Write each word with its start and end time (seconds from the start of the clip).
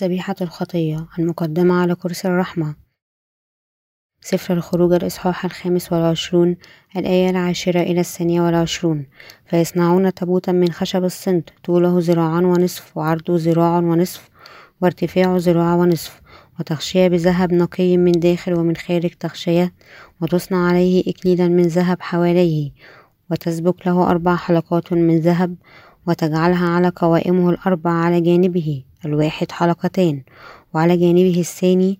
ذبيحة 0.00 0.34
الخطية 0.40 1.06
المقدمة 1.18 1.74
على 1.74 1.94
كرسي 1.94 2.28
الرحمة. 2.28 2.74
سفر 4.20 4.54
الخروج 4.54 4.92
الإصحاح 4.92 5.44
الخامس 5.44 5.92
والعشرون 5.92 6.56
الآية 6.96 7.30
العاشرة 7.30 7.80
إلى 7.80 8.00
الثانية 8.00 8.40
والعشرون. 8.40 9.06
فيصنعون 9.46 10.14
تابوتا 10.14 10.52
من 10.52 10.72
خشب 10.72 11.04
الصند 11.04 11.50
طوله 11.64 11.98
ذراعا 11.98 12.40
ونصف 12.40 12.96
وعرضه 12.96 13.36
ذراع 13.38 13.78
ونصف 13.78 14.28
وارتفاعه 14.82 15.36
ذراع 15.38 15.74
ونصف. 15.74 16.20
وتغشية 16.60 17.08
بذهب 17.08 17.52
نقي 17.52 17.96
من 17.96 18.12
داخل 18.12 18.54
ومن 18.54 18.76
خارج 18.76 19.10
تغشية 19.10 19.72
وتصنع 20.20 20.68
عليه 20.68 21.02
إكليلا 21.08 21.48
من 21.48 21.62
ذهب 21.62 22.02
حواليه. 22.02 22.70
وتسبك 23.30 23.86
له 23.86 24.10
أربع 24.10 24.36
حلقات 24.36 24.92
من 24.92 25.18
ذهب 25.18 25.56
وتجعلها 26.06 26.68
على 26.68 26.88
قوائمه 26.96 27.50
الأربع 27.50 27.90
على 27.90 28.20
جانبه. 28.20 28.84
الواحد 29.04 29.52
حلقتان 29.52 30.22
وعلى 30.74 30.96
جانبه 30.96 31.40
الثاني 31.40 31.98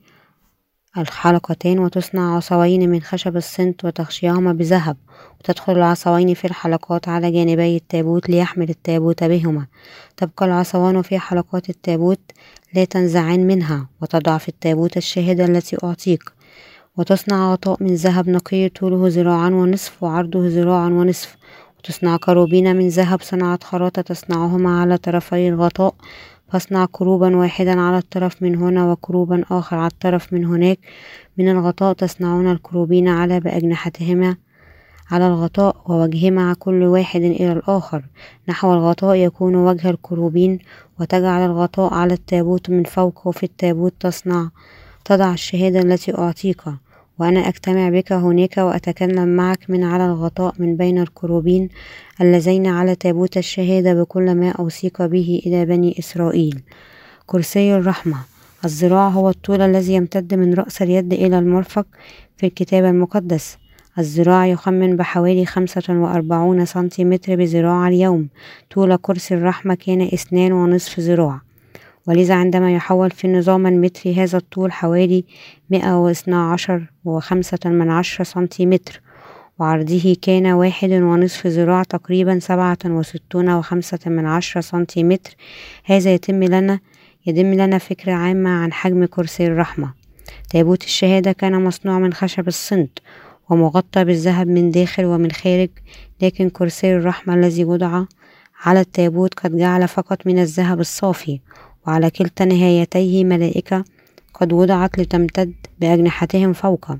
الحلقتان 0.98 1.78
وتصنع 1.78 2.36
عصوين 2.36 2.90
من 2.90 3.02
خشب 3.02 3.36
الصنت 3.36 3.84
وتغشيهما 3.84 4.52
بذهب 4.52 4.96
وتدخل 5.40 5.72
العصوين 5.72 6.34
في 6.34 6.44
الحلقات 6.44 7.08
على 7.08 7.30
جانبي 7.30 7.76
التابوت 7.76 8.28
ليحمل 8.28 8.70
التابوت 8.70 9.24
بهما. 9.24 9.66
تبقى 10.16 10.46
العصوان 10.46 11.02
في 11.02 11.18
حلقات 11.18 11.70
التابوت 11.70 12.20
لا 12.74 12.84
تنزعان 12.84 13.46
منها 13.46 13.88
وتضع 14.02 14.38
في 14.38 14.48
التابوت 14.48 14.96
الشاهدة 14.96 15.44
التي 15.44 15.76
أعطيك. 15.84 16.22
وتصنع 16.96 17.52
غطاء 17.52 17.82
من 17.82 17.94
ذهب 17.94 18.28
نقي 18.28 18.68
طوله 18.68 19.08
ذراعا 19.08 19.48
ونصف 19.48 20.02
وعرضه 20.02 20.48
ذراعا 20.48 20.88
ونصف. 20.88 21.36
وتصنع 21.78 22.16
كروبين 22.16 22.76
من 22.76 22.88
ذهب 22.88 23.22
صنعت 23.22 23.64
خراطة 23.64 24.02
تصنعهما 24.02 24.80
على 24.80 24.96
طرفي 24.96 25.48
الغطاء 25.48 25.94
فاصنع 26.52 26.86
كروبا 26.92 27.36
واحدا 27.36 27.80
على 27.80 27.98
الطرف 27.98 28.42
من 28.42 28.54
هنا 28.56 28.92
وكروبا 28.92 29.44
آخر 29.50 29.76
على 29.76 29.86
الطرف 29.86 30.32
من 30.32 30.44
هناك. 30.44 30.78
من 31.38 31.48
الغطاء 31.48 31.92
تصنعون 31.92 32.50
الكروبين 32.50 33.08
على 33.08 33.40
بأجنحتهما. 33.40 34.36
على 35.10 35.26
الغطاء 35.26 35.76
ووجه 35.86 36.30
مع 36.30 36.54
كل 36.54 36.82
واحد 36.82 37.20
إلى 37.20 37.52
الآخر. 37.52 38.04
نحو 38.48 38.74
الغطاء 38.74 39.16
يكون 39.16 39.54
وجه 39.54 39.90
الكروبين 39.90 40.58
وتجعل 41.00 41.50
الغطاء 41.50 41.94
على 41.94 42.14
التابوت 42.14 42.70
من 42.70 42.84
فوق 42.84 43.26
وفي 43.26 43.42
التابوت 43.42 43.94
تصنع 44.00 44.48
تضع 45.04 45.32
الشهادة 45.32 45.80
التي 45.80 46.18
أعطيك. 46.18 46.62
وأنا 47.18 47.48
أجتمع 47.48 47.88
بك 47.88 48.12
هناك 48.12 48.56
وأتكلم 48.58 49.28
معك 49.28 49.70
من 49.70 49.84
على 49.84 50.06
الغطاء 50.06 50.54
من 50.58 50.76
بين 50.76 50.98
الكروبين 50.98 51.68
اللذين 52.20 52.66
على 52.66 52.94
تابوت 52.94 53.36
الشهادة 53.36 53.94
بكل 53.94 54.34
ما 54.34 54.50
أوصيك 54.50 55.02
به 55.02 55.42
إلى 55.46 55.64
بني 55.64 55.98
إسرائيل. 55.98 56.62
كرسي 57.26 57.76
الرحمة. 57.76 58.16
الذراع 58.64 59.08
هو 59.08 59.28
الطول 59.28 59.60
الذي 59.60 59.94
يمتد 59.94 60.34
من 60.34 60.54
رأس 60.54 60.82
اليد 60.82 61.12
إلى 61.12 61.38
المرفق 61.38 61.86
في 62.36 62.46
الكتاب 62.46 62.84
المقدس. 62.84 63.58
الذراع 63.98 64.46
يخمن 64.46 64.96
بحوالي 64.96 65.46
خمسة 65.46 65.82
وأربعون 65.88 66.64
سنتيمتر 66.64 67.36
بذراع 67.36 67.88
اليوم. 67.88 68.28
طول 68.70 68.96
كرسي 68.96 69.34
الرحمة 69.34 69.74
كان 69.74 70.00
اثنان 70.00 70.52
ونصف 70.52 71.00
ذراع 71.00 71.40
ولذا 72.08 72.34
عندما 72.34 72.74
يحول 72.74 73.10
في 73.10 73.24
النظام 73.24 73.66
المتري 73.66 74.14
هذا 74.14 74.38
الطول 74.38 74.72
حوالي 74.72 75.24
مئة 75.70 75.98
واثنا 76.04 76.52
عشر 76.52 76.90
وخمسة 77.04 77.58
من 77.64 77.90
عشرة 77.90 78.24
سنتيمتر 78.24 79.00
وعرضه 79.58 80.16
كان 80.22 80.46
واحد 80.46 80.90
ونصف 80.90 81.46
ذراع 81.46 81.82
تقريبا 81.82 82.38
سبعة 82.38 82.78
وستون 82.84 83.50
وخمسة 83.50 83.98
من 84.06 84.26
عشرة 84.26 84.60
سنتيمتر. 84.60 85.34
هذا 85.84 86.14
يتم 86.14 86.44
لنا 86.44 86.80
يتم 87.26 87.54
لنا 87.54 87.78
فكرة 87.78 88.12
عامة 88.12 88.50
عن 88.50 88.72
حجم 88.72 89.04
كرسي 89.04 89.46
الرحمة. 89.46 89.94
تابوت 90.50 90.84
الشهادة 90.84 91.32
كان 91.32 91.64
مصنوع 91.64 91.98
من 91.98 92.12
خشب 92.12 92.48
الصند 92.48 92.88
ومغطى 93.50 94.04
بالذهب 94.04 94.46
من 94.46 94.70
داخل 94.70 95.04
ومن 95.04 95.30
خارج 95.30 95.70
لكن 96.22 96.50
كرسي 96.50 96.96
الرحمة 96.96 97.34
الذي 97.34 97.64
وضع 97.64 98.04
على 98.64 98.80
التابوت 98.80 99.34
قد 99.34 99.56
جعل 99.56 99.88
فقط 99.88 100.26
من 100.26 100.38
الذهب 100.38 100.80
الصافي 100.80 101.40
وعلى 101.86 102.10
كلتا 102.10 102.44
نهايتيه 102.44 103.24
ملائكة 103.24 103.84
قد 104.34 104.52
وضعت 104.52 104.98
لتمتد 104.98 105.54
بأجنحتهم 105.80 106.52
فوقه. 106.52 106.98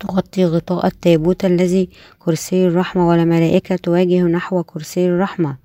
تغطي 0.00 0.44
غطاء 0.44 0.86
التابوت 0.86 1.44
الذي 1.44 1.88
كرسي 2.18 2.66
الرحمة 2.66 3.08
والملائكة 3.08 3.76
تواجه 3.76 4.22
نحو 4.22 4.62
كرسي 4.62 5.06
الرحمة. 5.06 5.56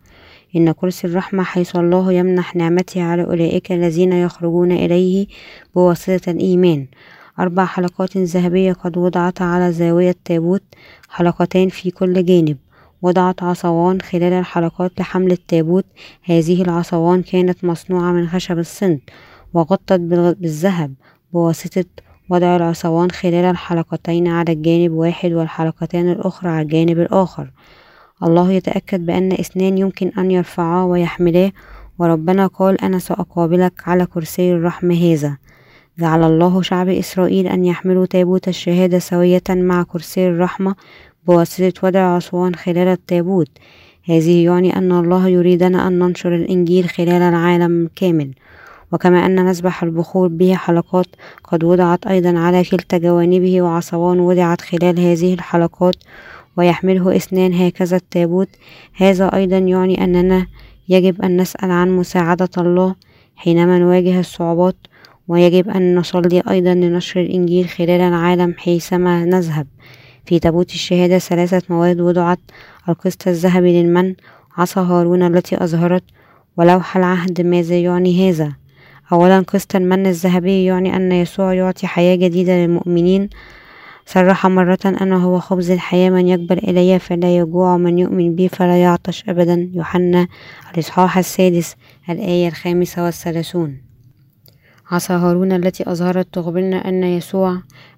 إن 0.56 0.72
كرسي 0.72 1.08
الرحمة 1.08 1.44
حيث 1.44 1.76
الله 1.76 2.14
يمنح 2.14 2.56
نعمته 2.56 3.04
على 3.04 3.24
أولئك 3.24 3.72
الذين 3.72 4.14
يخرجون 4.14 4.72
إليه 4.72 5.28
بواسطة 5.76 6.32
الإيمان. 6.32 6.88
أربع 7.40 7.66
حلقات 7.66 8.18
ذهبية 8.18 8.74
قد 8.74 8.98
وضعت 8.98 9.42
على 9.42 9.72
زاوية 9.72 10.10
التابوت 10.10 10.64
حلقتان 11.10 11.70
في 11.70 11.92
كل 11.92 12.26
جانب. 12.26 12.58
وضعت 13.02 13.44
عصوان 13.44 14.02
خلال 14.02 14.34
الحلقات 14.34 14.92
لحمل 15.00 15.32
التابوت. 15.32 15.86
هذه 16.24 16.62
العصوان 16.62 17.22
كانت 17.22 17.64
مصنوعة 17.64 18.12
من 18.12 18.28
خشب 18.28 18.60
الصند 18.60 19.00
وغطت 19.54 19.94
بالذهب 19.94 20.94
بواسطة 21.34 21.86
وضع 22.30 22.56
العصوان 22.56 23.12
خلال 23.12 23.46
الحلقتين 23.46 24.28
على 24.28 24.52
الجانب 24.52 24.92
واحد 24.92 25.32
والحلقتان 25.32 26.12
الأخرى 26.12 26.50
على 26.50 26.62
الجانب 26.62 27.00
الآخر. 27.00 27.52
الله 28.24 28.52
يتأكد 28.52 29.06
بأن 29.06 29.32
اثنان 29.32 29.78
يمكن 29.78 30.12
أن 30.18 30.32
يرفعاه 30.32 30.86
ويحملاه 30.86 31.52
وربنا 32.00 32.48
قال 32.48 32.82
أنا 32.82 33.00
سأقابلك 33.00 33.74
على 33.88 34.06
كرسي 34.06 34.54
الرحم 34.54 34.92
هذا. 34.92 35.38
جعل 36.00 36.24
الله 36.24 36.62
شعب 36.62 36.90
إسرائيل 36.90 37.48
أن 37.48 37.66
يحملوا 37.66 38.06
تابوت 38.06 38.48
الشهادة 38.48 39.00
سوية 39.00 39.44
مع 39.50 39.84
كرسي 39.84 40.28
الرحمة 40.28 40.76
بواسطة 41.28 41.74
وضع 41.84 42.00
عصوان 42.00 42.56
خلال 42.56 42.88
التابوت. 42.88 43.50
هذه 44.10 44.46
يعني 44.46 44.76
أن 44.76 44.92
الله 44.92 45.28
يريدنا 45.28 45.88
أن 45.88 46.00
ننشر 46.00 46.36
الإنجيل 46.36 46.90
خلال 46.90 47.22
العالم 47.22 47.90
كامل. 47.96 48.32
وكما 48.92 49.26
أن 49.26 49.46
مسبح 49.46 49.84
البخور 49.84 50.28
به 50.28 50.56
حلقات 50.56 51.06
قد 51.44 51.64
وضعت 51.64 52.08
أيضا 52.08 52.40
على 52.40 52.64
كلتا 52.64 52.98
جوانبه 52.98 53.62
وعصوان 53.62 54.20
وضعت 54.20 54.62
خلال 54.62 55.00
هذه 55.00 55.34
الحلقات 55.34 55.96
ويحمله 56.58 57.16
إثنان 57.16 57.54
هكذا 57.54 57.98
التابوت. 57.98 58.50
هذا 58.96 59.36
أيضا 59.36 59.58
يعني 59.58 60.04
أننا 60.04 60.46
يجب 60.90 61.22
أن 61.22 61.42
نسأل 61.42 61.72
عن 61.72 61.92
مساعدة 61.92 62.50
الله 62.58 62.96
حينما 63.36 63.80
نواجه 63.80 64.20
الصعوبات 64.20 64.76
ويجب 65.28 65.70
أن 65.70 65.96
نصلي 65.96 66.44
أيضا 66.50 66.74
لنشر 66.74 67.22
الإنجيل 67.22 67.68
خلال 67.70 68.02
العالم 68.02 68.54
حيثما 68.58 69.26
نذهب. 69.26 69.68
في 70.30 70.40
تابوت 70.40 70.74
الشهادة 70.74 71.20
ثلاثة 71.20 71.62
مواد 71.70 72.02
وضعت 72.02 72.40
القسط 72.90 73.28
الذهبي 73.28 73.84
للمن 73.84 74.16
عصا 74.58 74.82
هارون 74.82 75.24
التي 75.24 75.64
أظهرت 75.64 76.04
ولوح 76.58 76.98
العهد 76.98 77.42
ماذا 77.42 77.80
يعني 77.80 78.30
هذا؟ 78.30 78.54
أولا 79.12 79.40
قسط 79.40 79.76
المن 79.76 80.08
الذهبي 80.08 80.66
يعني 80.66 80.96
أن 80.96 81.12
يسوع 81.12 81.54
يعطي 81.54 81.88
حياة 81.88 82.16
جديدة 82.16 82.54
للمؤمنين. 82.54 83.30
صرح 84.06 84.48
مرة 84.48 84.80
أنا 84.86 85.24
هو 85.24 85.40
خبز 85.40 85.72
الحياة 85.72 86.10
من 86.10 86.28
يقبل 86.28 86.58
إلي 86.58 87.00
فلا 87.00 87.38
يجوع 87.38 87.74
ومن 87.74 88.00
يؤمن 88.00 88.36
بي 88.36 88.50
فلا 88.50 88.82
يعطش 88.82 89.30
أبدا. 89.30 89.70
يوحنا 89.74 90.28
الإصحاح 90.74 91.18
السادس 91.18 91.76
الآية 92.10 92.48
الخامسة 92.48 93.06
والثلاثون. 93.06 93.89
عصا 94.92 95.18
هارون 95.18 95.52
التي 95.52 95.92
أظهرت 95.92 96.28
تخبرنا 96.34 96.78
أن 96.90 97.04
يسوع 97.04 97.58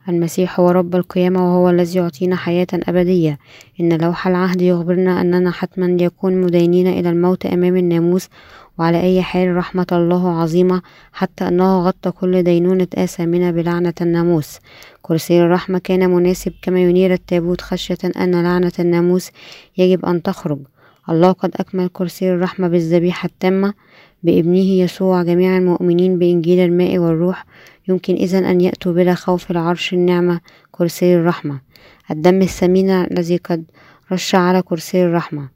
المسيح 0.10 0.60
هو 0.60 0.70
رب 0.72 0.96
القيامة 0.96 1.40
وهو 1.48 1.70
الذي 1.70 2.00
يعطينا 2.00 2.36
حياة 2.36 2.68
أبدية. 2.74 3.40
إن 3.80 4.02
لوح 4.02 4.28
العهد 4.28 4.62
يخبرنا 4.62 5.22
أننا 5.22 5.52
حتما 5.52 5.98
يكون 6.04 6.42
مدينين 6.42 6.88
إلى 6.88 7.10
الموت 7.10 7.46
أمام 7.46 7.78
الناموس 7.78 8.30
وعلى 8.80 9.02
أي 9.02 9.22
حال 9.22 9.56
رحمة 9.56 9.88
الله 9.92 10.42
عظيمة 10.42 10.82
حتى 11.14 11.48
أنه 11.48 11.88
غطى 11.88 12.12
كل 12.12 12.44
دينونة 12.44 12.88
آثامنا 12.96 13.52
بلعنة 13.52 13.94
الناموس. 14.02 14.60
كرسي 15.02 15.42
الرحمة 15.42 15.80
كان 15.80 16.10
مناسب 16.10 16.54
كما 16.62 16.80
ينير 16.80 17.14
التابوت 17.14 17.62
خشية 17.62 17.98
أن 18.18 18.44
لعنة 18.44 18.72
الناموس 18.80 19.32
يجب 19.78 20.06
أن 20.06 20.22
تخرج. 20.22 20.60
الله 21.10 21.32
قد 21.32 21.52
أكمل 21.56 21.90
كرسي 21.94 22.34
الرحمة 22.34 22.68
بالذبيحة 22.68 23.26
التامة 23.26 23.74
بابنه 24.24 24.84
يسوع 24.84 25.24
جميع 25.24 25.58
المؤمنين 25.58 26.20
بإنجيل 26.20 26.60
الماء 26.60 26.98
والروح 26.98 27.46
يمكن 27.88 28.16
إذا 28.16 28.40
أن 28.40 28.62
يأتوا 28.62 28.94
بلا 28.94 29.14
خوف 29.14 29.52
العرش 29.52 29.94
النعمة 29.94 30.40
كرسي 30.72 31.16
الرحمة. 31.16 31.60
الدم 32.12 32.42
الثمين 32.42 32.90
الذي 32.90 33.38
قد 33.38 33.64
رش 34.12 34.36
على 34.36 34.62
كرسي 34.62 35.06
الرحمة. 35.06 35.50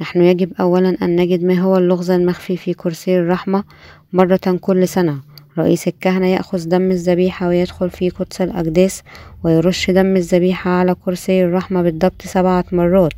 نحن 0.00 0.22
يجب 0.22 0.52
أولا 0.60 0.96
أن 1.02 1.16
نجد 1.16 1.44
ما 1.44 1.54
هو 1.54 1.76
اللغز 1.76 2.10
المخفي 2.10 2.56
في 2.56 2.74
كرسي 2.74 3.18
الرحمة 3.18 3.64
مرة 4.12 4.58
كل 4.60 4.88
سنة. 4.88 5.20
رئيس 5.58 5.88
الكهنة 5.88 6.26
يأخذ 6.26 6.68
دم 6.68 6.90
الذبيحة 6.90 7.48
ويدخل 7.48 7.90
في 7.90 8.10
قدس 8.10 8.40
الأقداس 8.40 9.02
ويرش 9.44 9.90
دم 9.90 10.16
الذبيحة 10.16 10.70
على 10.70 10.94
كرسي 10.94 11.44
الرحمة 11.44 11.82
بالضبط 11.82 12.22
سبعة 12.22 12.64
مرات. 12.72 13.12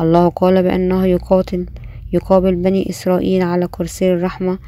الله 0.00 0.28
قال 0.28 0.62
بأنه 0.62 1.06
يقاتل 1.06 1.66
يقابل 2.12 2.54
بني 2.54 2.90
إسرائيل 2.90 3.42
على 3.42 3.68
كرسي 3.68 4.12
الرحمة 4.12 4.58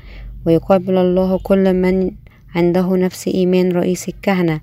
ويقابل 0.46 0.96
الله 0.96 1.38
كل 1.38 1.72
من 1.74 2.10
عنده 2.54 2.96
نفس 2.96 3.28
إيمان 3.28 3.72
رئيس 3.72 4.08
الكهنة 4.08 4.60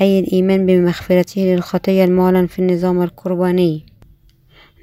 أي 0.00 0.18
الإيمان 0.18 0.66
بمغفرته 0.66 1.40
للخطية 1.40 2.04
المعلن 2.04 2.46
في 2.46 2.58
النظام 2.58 3.02
القرباني. 3.02 3.86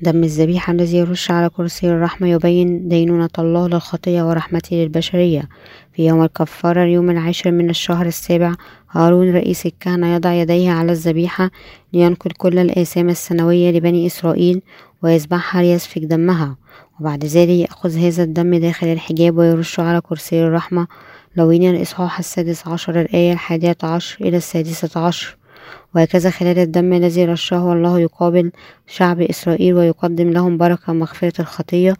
دم 0.01 0.23
الذبيحة 0.23 0.73
الذي 0.73 0.97
يرش 0.97 1.31
على 1.31 1.49
كرسي 1.49 1.89
الرحمة 1.89 2.27
يبين 2.27 2.87
دينونة 2.87 3.29
الله 3.39 3.67
للخطية 3.67 4.23
ورحمته 4.29 4.75
للبشرية. 4.75 5.49
في 5.93 6.05
يوم 6.07 6.23
الكفارة 6.23 6.83
اليوم 6.83 7.09
العاشر 7.09 7.51
من 7.51 7.69
الشهر 7.69 8.05
السابع 8.05 8.53
هارون 8.91 9.33
رئيس 9.33 9.65
الكهنة 9.65 10.15
يضع 10.15 10.33
يديه 10.33 10.71
على 10.71 10.91
الذبيحة 10.91 11.51
لينقل 11.93 12.31
كل 12.31 12.59
الآثام 12.59 13.09
السنوية 13.09 13.71
لبني 13.71 14.05
إسرائيل 14.07 14.61
ويذبحها 15.03 15.61
ليسفك 15.61 16.01
دمها. 16.01 16.57
وبعد 16.99 17.25
ذلك 17.25 17.49
يأخذ 17.49 17.97
هذا 17.97 18.23
الدم 18.23 18.55
داخل 18.55 18.87
الحجاب 18.87 19.37
ويرشه 19.37 19.83
على 19.83 20.01
كرسي 20.01 20.43
الرحمة. 20.43 20.87
لوين 21.35 21.69
الإصحاح 21.69 22.19
السادس 22.19 22.67
عشر 22.67 23.01
الآية 23.01 23.33
الحادية 23.33 23.77
عشر 23.83 24.25
إلى 24.25 24.37
السادسة 24.37 25.01
عشر. 25.01 25.37
وهكذا 25.95 26.29
خلال 26.29 26.59
الدم 26.59 26.93
الذي 26.93 27.25
رشه 27.25 27.73
الله 27.73 27.99
يقابل 27.99 28.51
شعب 28.87 29.21
إسرائيل 29.21 29.73
ويقدم 29.73 30.29
لهم 30.29 30.57
بركة 30.57 30.93
مغفرة 30.93 31.33
الخطية 31.39 31.95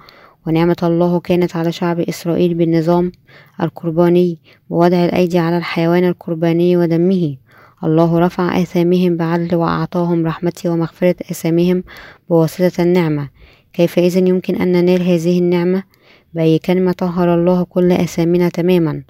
ونعمة 0.48 0.78
الله 0.84 1.19
كانت 1.19 1.56
على 1.56 1.72
شعب 1.72 2.00
إسرائيل 2.00 2.54
بالنظام 2.54 3.12
القرباني 3.62 4.40
بوضع 4.69 5.06
الأيدي 5.06 5.40
على 5.40 5.57
الحيوان 5.57 6.07
القرباني 6.07 6.78
ودمه. 6.78 7.38
الله 7.84 8.19
رفع 8.19 8.62
آثامهم 8.62 9.18
بعدل 9.18 9.56
وأعطاهم 9.56 10.25
رحمته 10.25 10.69
ومغفرة 10.69 11.16
آثامهم 11.31 11.84
بواسطة 12.30 12.84
النعمة. 12.84 13.30
كيف 13.74 14.00
إذن 14.00 14.27
يمكن 14.27 14.56
أن 14.56 14.71
ننال 14.71 15.01
هذه 15.01 15.39
النعمة؟ 15.39 15.83
بأي 16.33 16.60
كلمة 16.60 16.92
طهر 16.92 17.33
الله 17.33 17.63
كل 17.63 17.92
آثامنا 17.92 18.50
تماما. 18.50 19.04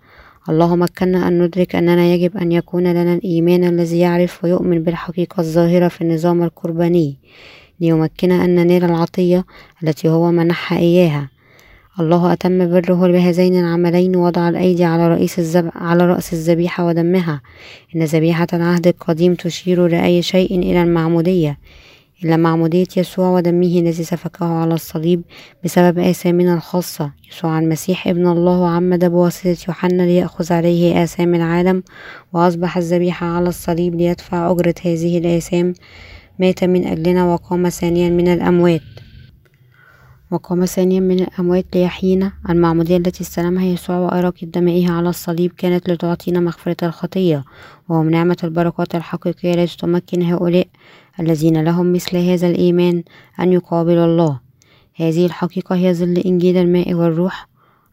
الله 0.50 0.76
مكنا 0.76 1.28
أن 1.28 1.44
ندرك 1.44 1.76
أننا 1.76 2.06
يجب 2.06 2.38
أن 2.38 2.52
يكون 2.52 2.88
لنا 2.88 3.14
الإيمان 3.14 3.64
الذي 3.64 4.00
يعرف 4.00 4.44
ويؤمن 4.44 4.84
بالحقيقة 4.84 5.42
الظاهرة 5.42 5.88
في 5.88 6.02
النظام 6.02 6.44
القرباني. 6.44 7.18
ليمكن 7.82 8.32
أن 8.32 8.56
ننال 8.56 8.84
العطية 8.84 9.46
التي 9.84 10.10
هو 10.10 10.32
منحها 10.32 10.80
إياها. 10.80 11.30
الله 12.00 12.34
أتم 12.34 12.72
بره 12.72 13.08
بهذين 13.08 13.60
العملين 13.60 14.16
ووضع 14.16 14.50
الأيدي 14.50 14.84
على 14.84 15.08
رئيس 15.08 15.40
الزب... 15.40 15.70
على 15.76 16.06
رأس 16.06 16.34
الذبيحة 16.34 16.86
ودمها. 16.86 17.42
إن 17.96 18.04
ذبيحة 18.04 18.48
العهد 18.54 18.88
القديم 18.88 19.36
تشير 19.36 19.88
لأي 19.88 20.22
شيء 20.22 20.60
إلى 20.60 20.84
المعمودية. 20.84 21.58
إلى 22.24 22.38
معمودية 22.38 22.88
يسوع 22.98 23.30
ودمه 23.30 23.80
الذي 23.80 24.04
سفكه 24.04 24.46
على 24.46 24.74
الصليب 24.74 25.22
بسبب 25.64 26.00
آثامنا 26.00 26.54
الخاصة. 26.54 27.12
يسوع 27.32 27.60
المسيح 27.60 28.08
ابن 28.08 28.28
الله 28.28 28.70
عمد 28.70 29.06
بواسطة 29.06 29.58
يوحنا 29.68 30.04
ليأخذ 30.04 30.54
عليه 30.54 31.04
آثام 31.04 31.36
العالم 31.36 31.84
وأصبح 32.34 32.78
الذبيحة 32.78 33.28
على 33.28 33.50
الصليب 33.50 33.96
ليدفع 33.96 34.52
أجرة 34.52 34.76
هذه 34.86 35.18
الآثام. 35.18 35.74
مات 36.40 36.64
من 36.64 36.88
أجلنا 36.88 37.26
وقام 37.26 37.70
ثانيا 37.70 38.10
من 38.10 38.28
الأموات. 38.28 38.82
وقام 40.32 40.66
ثانيا 40.66 41.00
من 41.00 41.20
الأموات 41.20 41.66
ليحيينا. 41.76 42.32
المعمودية 42.50 42.98
التي 42.98 43.22
استلمها 43.22 43.66
يسوع 43.66 43.98
وإراقة 43.98 44.48
دمائه 44.48 44.92
على 44.92 45.10
الصليب 45.10 45.52
كانت 45.58 45.90
لتعطينا 45.90 46.40
مغفرة 46.40 46.78
الخطية 46.84 47.44
وهو 47.90 48.04
من 48.04 48.12
نعمة 48.12 48.38
البركات 48.44 48.96
الحقيقية 48.96 49.54
التي 49.54 49.78
تمكن 49.78 50.22
هؤلاء 50.22 50.68
الذين 51.20 51.64
لهم 51.64 51.94
مثل 51.94 52.18
هذا 52.18 52.48
الإيمان 52.48 53.04
أن 53.40 53.54
يقابلوا 53.54 54.06
الله. 54.06 54.40
هذه 54.96 55.26
الحقيقة 55.26 55.76
هي 55.76 55.94
ظل 55.94 56.18
إنجيل 56.18 56.58
الماء 56.58 56.94
والروح. 56.94 57.50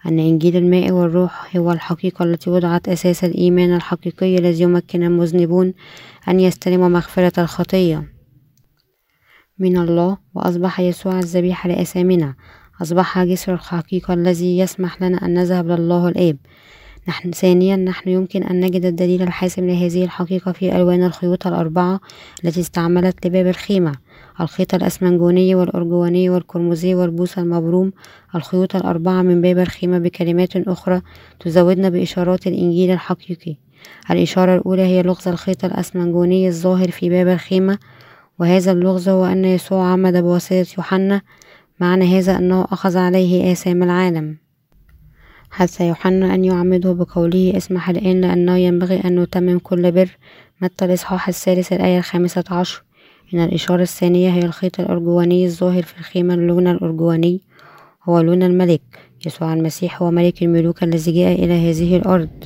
أن 0.06 0.18
إنجيل 0.18 0.56
الماء 0.56 0.90
والروح 0.90 1.56
هو 1.56 1.72
الحقيقة 1.72 2.22
التي 2.22 2.50
وضعت 2.50 2.88
أساس 2.88 3.24
الإيمان 3.24 3.74
الحقيقي 3.74 4.38
الذي 4.38 4.62
يمكن 4.62 5.02
المذنبون 5.02 5.74
أن 6.28 6.40
يستلموا 6.40 6.88
مغفرة 6.88 7.40
الخطية. 7.40 8.12
من 9.58 9.78
الله 9.78 10.18
وأصبح 10.34 10.80
يسوع 10.80 11.18
الذبيحة 11.18 11.68
لأثامنا 11.68 12.34
أصبح 12.82 13.24
جسر 13.24 13.54
الحقيقة 13.54 14.14
الذي 14.14 14.58
يسمح 14.58 15.02
لنا 15.02 15.24
أن 15.24 15.34
نذهب 15.34 15.66
لله 15.66 16.08
الآب. 16.08 16.36
نحن 17.08 17.30
ثانيا 17.30 17.76
نحن 17.76 18.08
يمكن 18.08 18.42
أن 18.42 18.60
نجد 18.60 18.84
الدليل 18.84 19.22
الحاسم 19.22 19.66
لهذه 19.66 20.04
الحقيقة 20.04 20.52
في 20.52 20.76
ألوان 20.76 21.02
الخيوط 21.02 21.46
الأربعة 21.46 22.00
التي 22.44 22.60
استعملت 22.60 23.26
لباب 23.26 23.46
الخيمة 23.46 23.92
الخيط 24.40 24.74
الأسمنجوني 24.74 25.54
والأرجواني 25.54 26.30
والقرمزي 26.30 26.94
والبوس 26.94 27.38
المبروم. 27.38 27.92
الخيوط 28.34 28.76
الأربعة 28.76 29.22
من 29.22 29.40
باب 29.40 29.58
الخيمة 29.58 29.98
بكلمات 29.98 30.56
أخرى 30.56 31.02
تزودنا 31.40 31.88
بإشارات 31.88 32.46
الإنجيل 32.46 32.90
الحقيقي. 32.90 33.56
الإشارة 34.10 34.54
الأولى 34.54 34.82
هي 34.82 35.02
لغز 35.02 35.28
الخيط 35.28 35.64
الأسمنجوني 35.64 36.48
الظاهر 36.48 36.90
في 36.90 37.08
باب 37.08 37.28
الخيمة 37.28 37.78
وهذا 38.38 38.72
اللغز 38.72 39.08
هو 39.08 39.24
أن 39.24 39.44
يسوع 39.44 39.86
عمد 39.86 40.16
بواسطة 40.16 40.66
يوحنا. 40.78 41.22
معنى 41.80 42.18
هذا 42.18 42.36
أنه 42.38 42.64
أخذ 42.64 42.96
عليه 42.96 43.52
آثام 43.52 43.82
العالم. 43.82 44.45
حتى 45.50 45.88
يوحنا 45.88 46.34
أن 46.34 46.44
يعمده 46.44 46.92
بقوله 46.92 47.52
اسمح 47.56 47.90
الآن 47.90 48.20
لأنه 48.20 48.56
ينبغي 48.56 49.00
أن 49.04 49.22
نتمم 49.22 49.58
كل 49.58 49.92
بر. 49.92 50.08
متى 50.60 50.84
الإصحاح 50.84 51.28
الثالث 51.28 51.72
الآية 51.72 51.98
الخامسة 51.98 52.44
عشر. 52.50 52.82
إن 53.34 53.38
الإشارة 53.44 53.82
الثانية 53.82 54.30
هي 54.30 54.42
الخيط 54.42 54.80
الأرجواني 54.80 55.44
الظاهر 55.46 55.82
في 55.82 55.98
الخيمة 55.98 56.34
اللون 56.34 56.66
الأرجواني. 56.66 57.40
هو 58.04 58.20
لون 58.20 58.42
الملك 58.42 58.98
يسوع 59.26 59.54
المسيح 59.54 60.02
هو 60.02 60.10
ملك 60.10 60.42
الملوك 60.42 60.82
الذي 60.82 61.12
جاء 61.12 61.44
إلى 61.44 61.70
هذه 61.70 61.96
الأرض. 61.96 62.44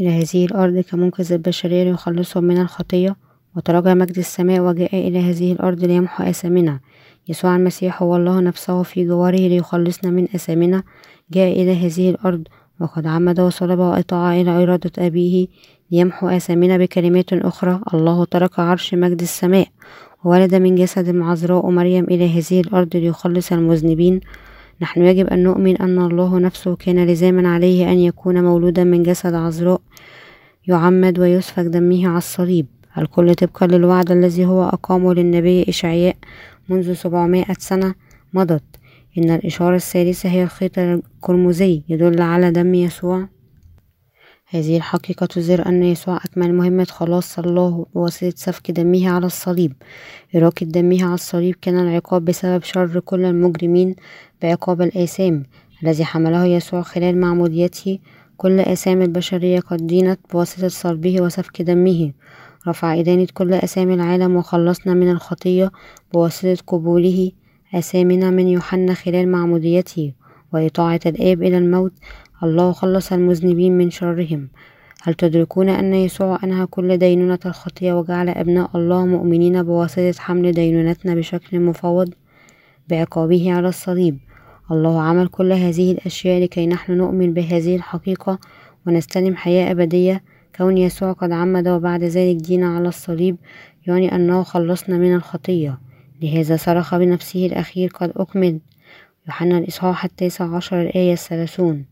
إلى 0.00 0.08
هذه 0.08 0.44
الأرض 0.44 0.78
كمنقذ 0.78 1.32
البشرية 1.32 1.84
ليخلصهم 1.84 2.44
من 2.44 2.60
الخطية. 2.60 3.16
وتراجع 3.56 3.94
مجد 3.94 4.18
السماء 4.18 4.60
وجاء 4.60 5.08
إلى 5.08 5.18
هذه 5.18 5.52
الأرض 5.52 5.84
ليمحو 5.84 6.24
آثامنا. 6.24 6.80
يسوع 7.28 7.56
المسيح 7.56 8.02
هو 8.02 8.16
الله 8.16 8.40
نفسه 8.40 8.82
في 8.82 9.04
جواره 9.04 9.48
ليخلصنا 9.48 10.10
من 10.10 10.28
أثامنا 10.34 10.82
جاء 11.32 11.62
إلى 11.62 11.86
هذه 11.86 12.10
الأرض 12.10 12.42
وقد 12.80 13.06
عمد 13.06 13.40
وصلب 13.40 13.78
وأطاع 13.78 14.40
إلى 14.40 14.62
إرادة 14.62 14.90
أبيه 14.98 15.46
ليمحو 15.90 16.28
آثامنا 16.28 16.78
بكلمات 16.78 17.32
أخرى. 17.32 17.80
الله 17.94 18.24
ترك 18.24 18.58
عرش 18.58 18.94
مجد 18.94 19.20
السماء 19.20 19.68
وولد 20.24 20.54
من 20.54 20.74
جسد 20.74 21.08
العذراء 21.08 21.70
مريم 21.70 22.04
إلى 22.04 22.38
هذه 22.38 22.60
الأرض 22.60 22.96
ليخلص 22.96 23.52
المذنبين. 23.52 24.20
نحن 24.82 25.02
يجب 25.02 25.26
أن 25.26 25.42
نؤمن 25.42 25.76
أن 25.76 25.98
الله 25.98 26.38
نفسه 26.38 26.76
كان 26.76 27.06
لزاما 27.06 27.48
عليه 27.48 27.92
أن 27.92 27.98
يكون 27.98 28.44
مولودا 28.44 28.84
من 28.84 29.02
جسد 29.02 29.34
عذراء. 29.34 29.80
يعمد 30.68 31.18
ويسفك 31.18 31.64
دمه 31.64 32.08
على 32.08 32.18
الصليب. 32.18 32.66
الكل 32.98 33.34
طبقا 33.34 33.66
للوعد 33.66 34.10
الذي 34.10 34.46
هو 34.46 34.64
أقامه 34.64 35.14
للنبي 35.14 35.64
إشعياء. 35.68 36.16
منذ 36.68 36.94
سبعمائة 36.94 37.54
سنة 37.58 37.94
مضت. 38.32 38.62
إن 39.18 39.30
الإشارة 39.30 39.76
الثالثة 39.76 40.28
هي 40.28 40.42
الخيط 40.42 40.78
القرمزي 40.78 41.82
يدل 41.88 42.22
على 42.22 42.50
دم 42.50 42.74
يسوع. 42.74 43.28
هذه 44.48 44.76
الحقيقة 44.76 45.26
تظهر 45.26 45.66
أن 45.66 45.82
يسوع 45.82 46.16
أكمل 46.16 46.54
مهمة 46.54 46.84
خلاص 46.84 47.38
الله 47.38 47.86
بواسطة 47.94 48.32
سفك 48.36 48.70
دمه 48.70 49.10
على 49.10 49.26
الصليب. 49.26 49.72
إراقة 50.36 50.66
دمه 50.66 51.04
على 51.04 51.14
الصليب 51.14 51.54
كان 51.62 51.78
العقاب 51.78 52.24
بسبب 52.24 52.62
شر 52.62 53.00
كل 53.00 53.24
المجرمين 53.24 53.96
بعقاب 54.42 54.82
الآثام 54.82 55.46
الذي 55.82 56.04
حمله 56.04 56.44
يسوع 56.44 56.82
خلال 56.82 57.20
معموديته. 57.20 57.98
كل 58.36 58.60
آثام 58.60 59.02
البشرية 59.02 59.60
قد 59.60 59.86
دينت 59.86 60.20
بواسطة 60.32 60.68
صلبه 60.68 61.20
وسفك 61.20 61.62
دمه. 61.62 62.12
رفع 62.68 63.00
إدانة 63.00 63.26
كل 63.34 63.54
أسامي 63.54 63.94
العالم 63.94 64.36
وخلصنا 64.36 64.94
من 64.94 65.10
الخطية 65.10 65.70
بواسطة 66.14 66.56
قبوله 66.66 67.32
أسامنا 67.74 68.30
من 68.30 68.48
يوحنا 68.48 68.94
خلال 68.94 69.28
معموديته 69.28 70.12
وإطاعة 70.52 71.00
الآب 71.06 71.42
إلى 71.42 71.58
الموت. 71.58 71.92
الله 72.42 72.72
خلص 72.72 73.12
المذنبين 73.12 73.78
من 73.78 73.90
شرهم. 73.90 74.48
هل 75.02 75.14
تدركون 75.14 75.68
أن 75.68 75.94
يسوع 75.94 76.38
أنهى 76.44 76.66
كل 76.66 76.96
دينونة 76.96 77.38
الخطية 77.46 77.92
وجعل 77.92 78.28
أبناء 78.28 78.70
الله 78.74 79.06
مؤمنين 79.06 79.62
بواسطة 79.62 80.14
حمل 80.18 80.52
دينونتنا 80.52 81.14
بشكل 81.14 81.60
مفوض؟ 81.60 82.14
بعقابه 82.88 83.52
على 83.52 83.68
الصليب. 83.68 84.18
الله 84.70 85.02
عمل 85.02 85.28
كل 85.28 85.52
هذه 85.52 85.92
الأشياء 85.92 86.42
لكي 86.42 86.66
نحن 86.66 86.92
نؤمن 86.92 87.32
بهذه 87.32 87.76
الحقيقة 87.76 88.38
ونستلم 88.86 89.36
حياة 89.36 89.70
أبدية 89.70 90.22
كون 90.56 90.78
يسوع 90.78 91.12
قد 91.12 91.32
عمد 91.32 91.68
وبعد 91.68 92.04
ذلك 92.04 92.36
دينا 92.36 92.76
على 92.76 92.88
الصليب 92.88 93.36
يعني 93.86 94.14
أنه 94.14 94.42
خلصنا 94.42 94.98
من 94.98 95.14
الخطية. 95.14 95.78
لهذا 96.22 96.56
صرخ 96.56 96.94
بنفسه 96.94 97.46
الأخير 97.46 97.90
قد 97.94 98.12
أكمل. 98.16 98.60
يوحنا 99.26 99.58
الإصحاح 99.58 100.04
التاسع 100.04 100.56
عشر 100.56 100.82
الآية 100.82 101.12
الثلاثون. 101.12 101.84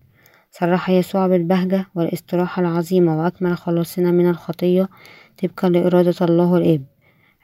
صرح 0.51 0.91
يسوع 0.91 1.27
بالبهجة 1.27 1.87
والاستراحة 1.95 2.63
العظيمة 2.63 3.19
وأكمل 3.19 3.57
خلاصنا 3.57 4.11
من 4.11 4.29
الخطية 4.29 4.89
طبقا 5.43 5.69
لإرادة 5.69 6.15
الله 6.23 6.57
الآب. 6.57 6.83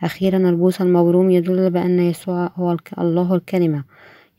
أخيرا 0.03 0.39
البوس 0.39 0.81
المبروم 0.81 1.31
يدل 1.31 1.71
بأن 1.71 2.01
يسوع 2.01 2.51
هو 2.57 2.77
الله 2.99 3.35
الكلمة. 3.35 3.85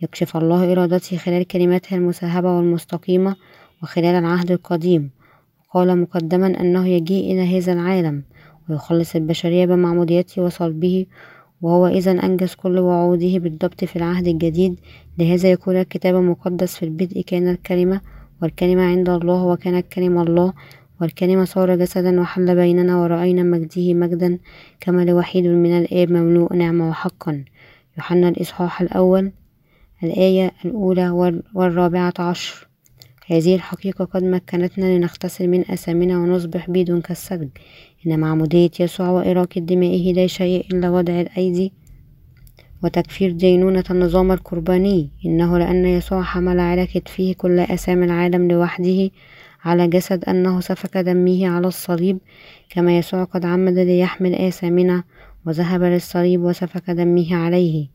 يكشف 0.01 0.38
الله 0.38 0.71
إرادته 0.71 1.17
خلال 1.17 1.47
كلماته 1.47 1.95
المسهبة 1.95 2.57
والمستقيمة 2.57 3.35
وخلال 3.83 4.15
العهد 4.15 4.51
القديم. 4.51 5.20
وقال 5.71 6.01
مقدما 6.01 6.47
أنه 6.61 6.87
يجيء 6.87 7.33
إلى 7.33 7.57
هذا 7.57 7.73
العالم 7.73 8.23
ويخلص 8.69 9.15
البشرية 9.15 9.65
بمعموديته 9.65 10.41
وصلبه 10.41 11.05
وهو 11.61 11.87
إذا 11.87 12.11
أنجز 12.11 12.53
كل 12.53 12.79
وعوده 12.79 13.37
بالضبط 13.37 13.83
في 13.83 13.95
العهد 13.95 14.27
الجديد 14.27 14.79
لهذا 15.17 15.51
يقول 15.51 15.75
الكتاب 15.75 16.15
المقدس 16.15 16.75
في 16.75 16.85
البدء 16.85 17.21
كان 17.21 17.47
الكلمة 17.49 18.01
والكلمة 18.41 18.83
عند 18.83 19.09
الله 19.09 19.43
وكانت 19.45 19.93
كلمة 19.93 20.21
الله 20.23 20.53
والكلمة 21.01 21.45
صار 21.45 21.75
جسدا 21.75 22.21
وحل 22.21 22.55
بيننا 22.55 22.97
ورأينا 22.97 23.43
مجده 23.43 23.93
مجدا 23.93 24.39
كما 24.79 25.05
لوحيد 25.05 25.45
من 25.45 25.77
الآب 25.77 26.11
مملوء 26.11 26.55
نعمة 26.55 26.89
وحقا 26.89 27.43
يوحنا 27.97 28.29
الإصحاح 28.29 28.81
الأول 28.81 29.31
الآية 30.03 30.51
الأولى 30.65 31.09
والرابعة 31.55 32.13
عشر. 32.19 32.70
هذه 33.31 33.55
الحقيقة 33.55 34.05
قد 34.05 34.23
مكنتنا 34.23 34.97
لنغتسل 34.97 35.47
من 35.47 35.71
أثامنا 35.71 36.17
ونصبح 36.17 36.69
بيض 36.69 37.01
كالثلج 37.01 37.50
إن 38.07 38.19
معمودية 38.19 38.71
يسوع 38.79 39.09
وإراقة 39.09 39.61
دمائه 39.61 40.13
لا 40.13 40.27
شيء 40.27 40.65
إلا 40.71 40.89
وضع 40.89 41.21
الأيدي 41.21 41.73
وتكفير 42.83 43.31
دينونة 43.31 43.83
النظام 43.91 44.31
القرباني. 44.31 45.09
إنه 45.25 45.57
لأن 45.57 45.85
يسوع 45.85 46.23
حمل 46.23 46.59
على 46.59 46.85
كتفه 46.88 47.35
كل 47.38 47.59
أثام 47.59 48.03
العالم 48.03 48.51
لوحده 48.51 49.09
على 49.63 49.88
جسد 49.88 50.25
أنه 50.25 50.59
سفك 50.59 50.97
دمه 50.97 51.47
على 51.47 51.67
الصليب. 51.67 52.17
كما 52.69 52.97
يسوع 52.97 53.23
قد 53.23 53.45
عمد 53.45 53.77
ليحمل 53.77 54.35
آثامنا 54.35 55.03
وذهب 55.45 55.83
للصليب 55.83 56.41
وسفك 56.41 56.89
دمه 56.89 57.35
عليه. 57.35 57.88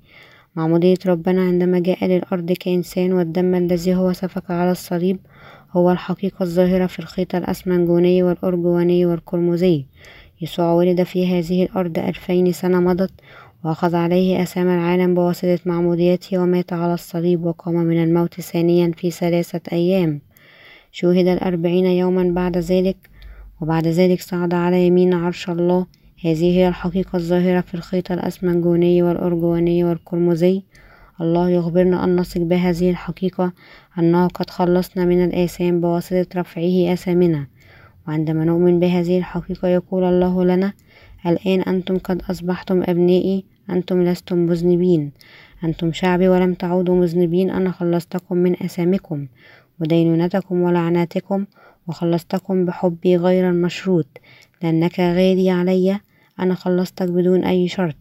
معمودية 0.56 0.98
ربنا 1.06 1.42
عندما 1.42 1.78
جاء 1.78 2.04
للأرض 2.04 2.52
كإنسان 2.52 3.12
والدم 3.12 3.54
الذي 3.54 3.94
هو 3.94 4.12
سفك 4.12 4.50
على 4.50 4.70
الصليب 4.70 5.18
هو 5.72 5.92
الحقيقة 5.92 6.42
الظاهرة 6.42 6.86
في 6.86 6.98
الخيط 6.98 7.34
الأسمنجوني 7.34 8.22
والأرجواني 8.22 9.06
والقرمزي 9.06 9.84
يسوع 10.40 10.72
ولد 10.72 11.02
في 11.02 11.38
هذه 11.38 11.62
الأرض 11.62 11.98
ألفين 11.98 12.52
سنة 12.52 12.80
مضت 12.80 13.10
وأخذ 13.64 13.94
عليه 13.94 14.42
أسام 14.42 14.68
العالم 14.68 15.14
بواسطة 15.14 15.58
معموديته 15.66 16.38
ومات 16.38 16.72
على 16.72 16.94
الصليب 16.94 17.44
وقام 17.44 17.74
من 17.74 18.02
الموت 18.02 18.40
ثانيا 18.40 18.92
في 18.96 19.10
ثلاثة 19.10 19.60
أيام. 19.72 20.20
شوهد 20.92 21.26
الأربعين 21.26 21.86
يوما 21.86 22.32
بعد 22.34 22.58
ذلك 22.58 22.96
وبعد 23.60 23.86
ذلك 23.86 24.20
صعد 24.20 24.54
على 24.54 24.86
يمين 24.86 25.14
عرش 25.14 25.50
الله 25.50 25.86
هذه 26.26 26.58
هي 26.58 26.68
الحقيقة 26.68 27.16
الظاهرة 27.16 27.60
في 27.60 27.74
الخيط 27.74 28.12
الأسمنجوني 28.12 29.02
والأرجواني 29.02 29.84
والقرمزي. 29.84 30.62
الله 31.20 31.50
يخبرنا 31.50 32.04
أن 32.04 32.20
نثق 32.20 32.40
بهذه 32.40 32.90
الحقيقة 32.90 33.52
أنه 33.98 34.28
قد 34.28 34.50
خلصنا 34.50 35.04
من 35.04 35.24
الآثام 35.24 35.80
بواسطة 35.80 36.26
رفعه 36.36 36.92
آثامنا. 36.92 37.46
وعندما 38.08 38.44
نؤمن 38.44 38.80
بهذه 38.80 39.18
الحقيقة 39.18 39.68
يقول 39.68 40.04
الله 40.04 40.44
لنا 40.44 40.72
الآن 41.26 41.60
أنتم 41.60 41.98
قد 41.98 42.22
أصبحتم 42.30 42.82
أبنائي 42.82 43.44
أنتم 43.70 44.02
لستم 44.02 44.38
مذنبين. 44.38 45.12
أنتم 45.64 45.92
شعبي 45.92 46.28
ولم 46.28 46.54
تعودوا 46.54 46.96
مذنبين 46.96 47.50
أنا 47.50 47.70
خلصتكم 47.70 48.36
من 48.36 48.62
أثامكم. 48.62 49.26
ودينونتكم 49.80 50.62
ولعناتكم 50.62 51.44
وخلصتكم 51.86 52.64
بحبي 52.64 53.16
غير 53.16 53.50
المشروط. 53.50 54.06
لأنك 54.62 55.00
غالي 55.00 55.50
علي 55.50 56.00
أنا 56.40 56.54
خلصتك 56.54 57.08
بدون 57.08 57.44
أي 57.44 57.68
شرط 57.68 57.96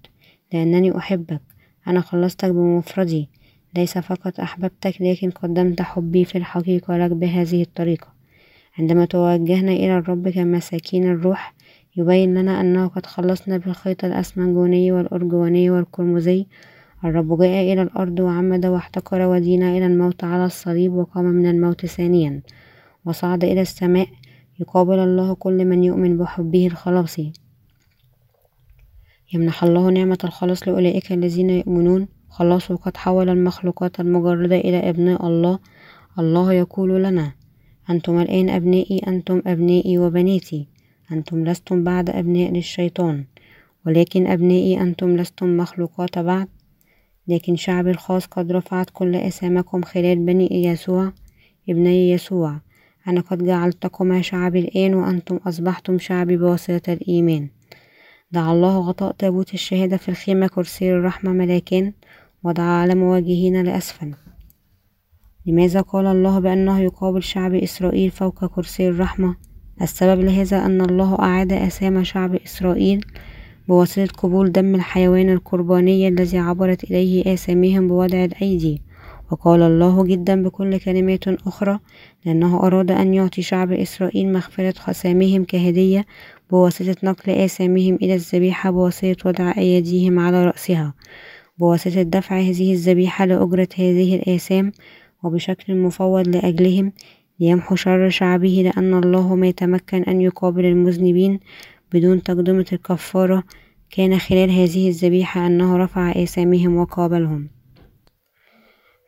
لأنني 0.54 0.98
أحبك. 0.98 1.42
أنا 1.88 2.02
خلصتك 2.02 2.50
بمفردي. 2.50 3.30
ليس 3.76 3.98
فقط 3.98 4.40
أحببتك 4.40 5.02
لكن 5.02 5.30
قدمت 5.30 5.82
حبي 5.82 6.26
في 6.26 6.38
الحقيقة 6.38 6.98
لك 6.98 7.12
بهذه 7.12 7.62
الطريقة. 7.62 8.08
عندما 8.80 9.06
توجهنا 9.06 9.72
إلى 9.72 9.98
الرب 9.98 10.30
كمساكين 10.30 11.12
الروح 11.12 11.54
يبين 11.98 12.34
لنا 12.38 12.62
أنه 12.62 12.88
قد 12.88 13.06
خلصنا 13.06 13.58
بالخيط 13.58 14.06
الأسمنجوني 14.06 14.92
والأرجواني 14.92 15.70
والقرمزي 15.70 16.46
الرب 17.04 17.42
جاء 17.42 17.74
إلى 17.74 17.82
الأرض 17.82 18.20
وعمد 18.20 18.66
واحتقر 18.66 19.22
ودينا 19.22 19.78
إلى 19.78 19.86
الموت 19.86 20.24
على 20.24 20.46
الصليب 20.46 20.94
وقام 20.94 21.26
من 21.26 21.50
الموت 21.50 21.86
ثانيا. 21.86 22.42
وصعد 23.06 23.44
إلى 23.44 23.62
السماء. 23.62 24.08
يقابل 24.60 25.00
الله 25.00 25.34
كل 25.34 25.66
من 25.66 25.84
يؤمن 25.84 26.18
بحبه 26.18 26.68
الخلاصي 26.68 27.34
يمنح 29.34 29.64
الله 29.64 29.90
نعمة 29.90 30.18
الخلاص 30.24 30.68
لأولئك 30.68 31.12
الذين 31.12 31.50
يؤمنون. 31.50 32.08
خلاصه 32.30 32.76
قد 32.76 32.98
حول 32.98 33.30
المخلوقات 33.30 34.00
المجردة 34.00 34.56
إلى 34.56 34.90
أبناء 34.90 35.28
الله. 35.28 35.60
الله 36.20 36.54
يقول 36.54 37.04
لنا 37.04 37.32
أنتم 37.90 38.20
الآن 38.22 38.50
أبنائي 38.50 39.02
أنتم 39.08 39.42
أبنائي 39.48 39.98
وبناتي. 39.98 40.68
أنتم 41.12 41.44
لستم 41.46 41.84
بعد 41.84 42.10
أبناء 42.10 42.52
للشيطان 42.52 43.26
ولكن 43.86 44.28
أبنائي 44.28 44.82
أنتم 44.82 45.18
لستم 45.18 45.58
مخلوقات 45.58 46.20
بعد. 46.20 46.48
لكن 47.28 47.56
شعبي 47.56 47.92
الخاص 47.92 48.26
قد 48.26 48.52
رفعت 48.52 48.90
كل 48.94 49.16
أسامكم 49.16 49.82
خلال 49.82 50.20
بني 50.20 50.66
يسوع 50.66 51.12
ابني 51.70 52.12
يسوع. 52.12 52.60
أنا 53.08 53.22
قد 53.22 53.44
جعلتكما 53.44 54.22
شعبي 54.22 54.60
الآن 54.60 54.94
وأنتم 54.94 55.36
أصبحتم 55.36 56.00
شعبي 56.00 56.38
بواسطة 56.38 56.94
الإيمان. 56.94 57.50
دعا 58.36 58.54
الله 58.54 58.80
غطاء 58.80 59.12
تابوت 59.12 59.54
الشهادة 59.54 59.98
في 59.98 60.10
الخيمة 60.10 60.48
كرسي 60.48 60.92
الرحمة 60.92 61.32
ملاكين 61.32 61.94
ودعا 62.44 62.82
على 62.82 62.96
مواجهين 62.96 63.62
لأسفل 63.62 64.14
لماذا 65.46 65.82
قال 65.82 66.06
الله 66.06 66.40
بأنه 66.40 66.80
يقابل 66.80 67.24
شعب 67.24 67.54
إسرائيل 67.56 68.12
فوق 68.12 68.46
كرسي 68.46 68.88
الرحمة؟ 68.88 69.36
السبب 69.82 70.22
لهذا 70.22 70.66
أن 70.66 70.82
الله 70.82 71.20
أعاد 71.20 71.54
أسامى 71.54 72.06
شعب 72.06 72.36
إسرائيل 72.36 73.06
بواسطة 73.68 74.14
قبول 74.18 74.52
دم 74.52 74.76
الحيوان 74.76 75.30
القرباني 75.30 76.08
الذي 76.08 76.38
عبرت 76.38 76.84
إليه 76.84 77.34
آثامهم 77.34 77.88
بوضع 77.88 78.24
الأيدي. 78.24 78.82
وقال 79.32 79.62
الله 79.62 80.04
جدا 80.04 80.44
بكل 80.44 80.80
كلمات 80.80 81.28
أخرى 81.28 81.80
لأنه 82.26 82.58
أراد 82.64 82.92
أن 82.92 83.14
يعطي 83.14 83.42
شعب 83.42 83.72
إسرائيل 83.72 84.34
مغفرة 84.34 84.74
خسامهم 84.80 85.44
كهدية 85.44 86.06
بواسطة 86.52 86.96
نقل 87.04 87.32
آثامهم 87.32 87.96
إلى 87.96 88.14
الذبيحة 88.14 88.72
بواسطة 88.72 89.30
وضع 89.30 89.54
أيديهم 89.58 90.20
على 90.20 90.46
رأسها. 90.46 90.94
بواسطة 91.58 92.02
دفع 92.02 92.40
هذه 92.40 92.74
الذبيحة 92.74 93.26
لأجرة 93.26 93.68
هذه 93.78 94.16
الآثام 94.16 94.72
وبشكل 95.24 95.76
مفوض 95.76 96.28
لأجلهم 96.28 96.92
ليمحو 97.40 97.76
شر 97.76 98.10
شعبه 98.10 98.72
لأن 98.74 98.94
الله 98.94 99.36
ما 99.36 99.48
يتمكن 99.48 100.04
أن 100.04 100.22
يقابل 100.22 100.66
المذنبين 100.66 101.40
بدون 101.94 102.24
تقدمة 102.24 102.66
الكفارة. 102.74 103.44
كان 103.90 104.20
خلال 104.20 104.50
هذه 104.52 104.90
الذبيحة 104.90 105.48
أنه 105.48 105.78
رفع 105.78 106.12
آثامهم 106.12 106.76
وقابلهم. 106.76 107.50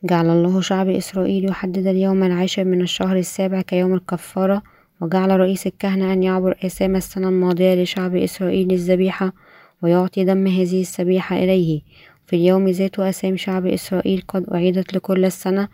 جعل 0.03 0.29
الله 0.29 0.62
شعب 0.62 0.89
إسرائيل 0.89 1.50
يحدد 1.50 1.88
اليوم 1.88 2.24
العاشر 2.24 2.63
من 2.63 2.82
الشهر 2.82 3.17
السابع 3.17 3.62
كيوم 3.62 3.94
الكفارة. 3.94 4.63
وجعل 5.01 5.39
رئيس 5.39 5.68
الكهنة 5.68 6.13
أن 6.13 6.24
يعبر 6.24 6.58
آثام 6.66 6.96
السنة 6.96 7.30
الماضية 7.30 7.84
لشعب 7.84 8.16
إسرائيل 8.16 8.68
للذبيحة 8.68 9.34
ويعطي 9.82 10.25
دم 10.25 10.48
هذه 10.48 10.82
الذبيحة 10.82 11.38
إليه. 11.38 11.82
في 12.25 12.36
اليوم 12.36 12.68
ذاته 12.68 13.10
أسام 13.10 13.38
شعب 13.38 13.66
إسرائيل 13.66 14.24
قد 14.27 14.50
أعيدت 14.50 14.94
لكل 14.94 15.25
السنة 15.25 15.68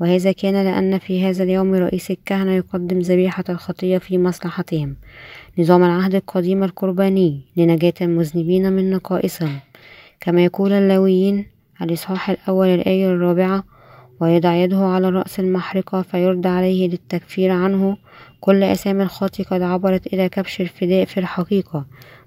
وهذا 0.00 0.32
كان 0.32 0.54
لأن 0.54 0.98
في 0.98 1.24
هذا 1.24 1.44
اليوم 1.44 1.74
رئيس 1.74 2.10
الكهنة 2.10 2.52
يقدم 2.52 2.98
ذبيحة 2.98 3.44
الخطية 3.48 3.98
في 3.98 4.18
مصلحتهم. 4.18 4.96
نظام 5.58 5.84
العهد 5.84 6.14
القديم 6.14 6.64
القرباني 6.64 7.40
لنجاة 7.56 7.94
المذنبين 8.00 8.72
من 8.72 8.90
نقائصهم 8.90 9.58
كما 10.20 10.44
يقول 10.44 10.72
اللاويين 10.72 11.46
الإصحاح 11.82 12.30
الأول 12.30 12.68
الآية 12.68 13.10
الرابعة 13.10 13.64
ويضع 14.20 14.54
يده 14.54 14.78
على 14.78 15.08
رأس 15.08 15.40
المحرقة 15.40 16.02
فيرد 16.02 16.46
عليه 16.46 16.88
للتكفير 16.88 17.50
عنه 17.50 17.96
كل 18.40 18.62
أسامي 18.62 19.02
الخاطي 19.02 19.42
قد 19.42 19.62
عبرت 19.62 20.06
إلى 20.06 20.28
كبش 20.28 20.60
الفداء 20.60 21.04
في 21.04 21.20
الحقيقة 21.20 21.86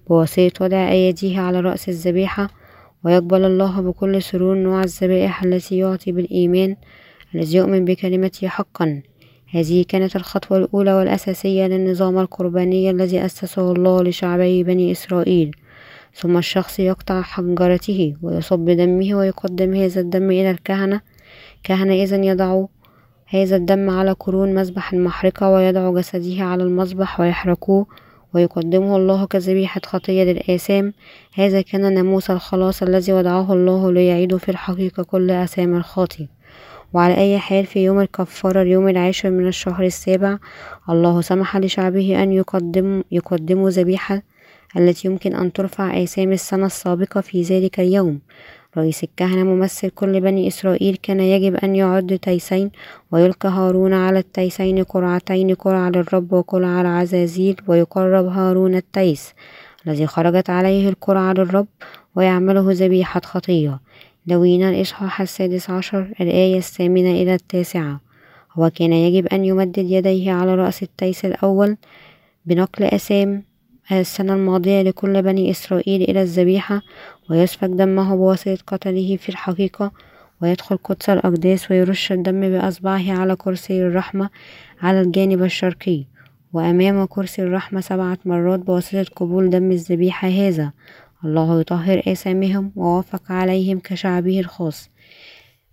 بواسطة 0.10 0.66
وضع 0.66 0.90
أيديه 0.90 1.40
على 1.40 1.60
رأس 1.60 1.90
الذبيحة 1.90 2.50
ويقبل 3.04 3.46
الله 3.46 3.82
بكل 3.82 4.22
سرور 4.22 4.56
نوع 4.56 4.84
الذبائح 4.84 5.44
التي 5.44 5.78
يعطي 5.78 6.12
بالإيمان 6.12 6.76
الذي 7.36 7.58
يؤمن 7.58 7.86
بكلمته 7.86 8.48
حقا. 8.48 9.02
هذه 9.52 9.86
كانت 9.88 10.16
الخطوة 10.16 10.58
الأولى 10.58 10.94
والأساسية 10.94 11.68
للنظام 11.68 12.20
القرباني 12.20 12.90
الذي 12.90 13.26
أسسه 13.26 13.72
الله 13.72 14.04
لشعبي 14.04 14.64
بني 14.64 14.92
إسرائيل. 14.92 15.56
ثم 16.16 16.38
الشخص 16.38 16.80
يقطع 16.80 17.22
حنجرته 17.22 18.16
ويصب 18.22 18.70
دمه 18.70 19.16
ويقدم 19.16 19.76
هذا 19.76 20.02
الدم 20.02 20.32
إلى 20.32 20.52
الكهنة. 20.52 21.02
كهنة 21.64 21.94
إذن 21.94 22.24
يضع 22.24 22.66
هذا 23.34 23.56
الدم 23.56 23.90
على 23.90 24.12
قرون 24.12 24.54
مذبح 24.54 24.94
المحرقة 24.94 25.50
ويضع 25.50 25.94
جسده 26.00 26.44
على 26.44 26.64
المذبح 26.64 27.20
ويحرقوه 27.20 27.86
ويقدمه 28.34 28.96
الله 28.96 29.26
كذبيحة 29.26 29.82
خطية 29.86 30.24
للآثام. 30.24 30.94
هذا 31.34 31.62
كان 31.62 31.94
ناموس 31.94 32.32
الخلاص 32.32 32.84
الذي 32.84 33.14
وضعه 33.14 33.54
الله 33.54 33.92
ليعيد 33.92 34.38
في 34.38 34.50
الحقيقة 34.50 35.04
كل 35.04 35.32
آثام 35.32 35.76
الخاطئ. 35.76 36.26
وعلى 36.94 37.18
أي 37.18 37.40
حال 37.40 37.66
في 37.66 37.84
يوم 37.84 38.00
الكفارة 38.00 38.62
اليوم 38.62 38.88
العاشر 38.90 39.30
من 39.30 39.48
الشهر 39.48 39.84
السابع 39.84 40.38
الله 40.90 41.22
سمح 41.22 41.58
لشعبه 41.58 42.24
أن 42.24 42.32
يقدم 42.32 43.04
يقدموا 43.12 43.70
ذبيحة 43.70 44.22
التي 44.78 45.08
يمكن 45.08 45.36
أن 45.36 45.54
ترفع 45.54 46.04
آثام 46.04 46.32
السنة 46.32 46.66
السابقة 46.66 47.22
في 47.22 47.42
ذلك 47.42 47.80
اليوم. 47.80 48.20
رئيس 48.78 49.04
الكهنة 49.04 49.44
ممثل 49.44 49.90
كل 49.90 50.22
بني 50.22 50.48
إسرائيل 50.48 50.98
كان 51.04 51.20
يجب 51.20 51.56
أن 51.56 51.76
يعد 51.76 52.20
تيسين 52.22 52.72
ويلقي 53.12 53.50
هارون 53.50 53.94
على 53.94 54.20
التيسين 54.20 54.84
قرعتين 54.84 55.54
قرعة 55.54 55.90
للرب 55.90 56.34
وقرعة 56.34 56.82
العزازيل 56.82 57.56
ويقرب 57.68 58.26
هارون 58.26 58.76
التيس 58.76 59.34
الذي 59.88 60.08
خرجت 60.08 60.50
عليه 60.50 60.90
القرعة 60.90 61.34
للرب 61.34 61.68
ويعمله 62.16 62.66
ذبيحة 62.68 63.22
خطية. 63.26 63.80
لوين 64.28 64.64
الإصحاح 64.64 65.22
السادس 65.22 65.70
عشر 65.70 66.14
الآية 66.22 66.58
الثامنة 66.58 67.12
إلى 67.12 67.34
التاسعة. 67.34 68.02
هو 68.54 68.70
كان 68.70 68.94
يجب 68.94 69.28
أن 69.28 69.46
يمدد 69.46 69.78
يديه 69.92 70.32
على 70.32 70.56
رأس 70.56 70.84
التيس 70.84 71.26
الأول 71.26 71.78
بنقل 72.46 72.84
أسام 72.84 73.44
السنة 74.00 74.34
الماضية 74.34 74.82
لكل 74.82 75.22
بني 75.22 75.52
إسرائيل 75.52 76.02
إلى 76.02 76.22
الذبيحة 76.22 76.82
ويسفك 77.30 77.70
دمه 77.70 78.16
بواسطة 78.16 78.58
قتله 78.68 79.18
في 79.18 79.30
الحقيقة 79.30 79.92
ويدخل 80.42 80.78
قدس 80.78 81.10
الأقداس 81.10 81.72
ويرش 81.72 82.12
الدم 82.12 82.42
بأصبعه 82.42 83.12
على 83.12 83.36
كرسي 83.36 83.82
الرحمة 83.82 84.30
على 84.82 85.02
الجانب 85.02 85.44
الشرقي 85.44 86.06
وأمام 86.54 87.06
كرسي 87.06 87.44
الرحمة 87.44 87.82
سبعة 87.82 88.18
مرات 88.26 88.60
بواسطة 88.60 89.06
قبول 89.16 89.50
دم 89.50 89.72
الذبيحة 89.72 90.28
هذا. 90.28 90.72
الله 91.26 91.60
يطهر 91.62 92.02
آثامهم 92.08 92.72
ووافق 92.76 93.32
عليهم 93.32 93.80
كشعبه 93.80 94.40
الخاص. 94.40 94.90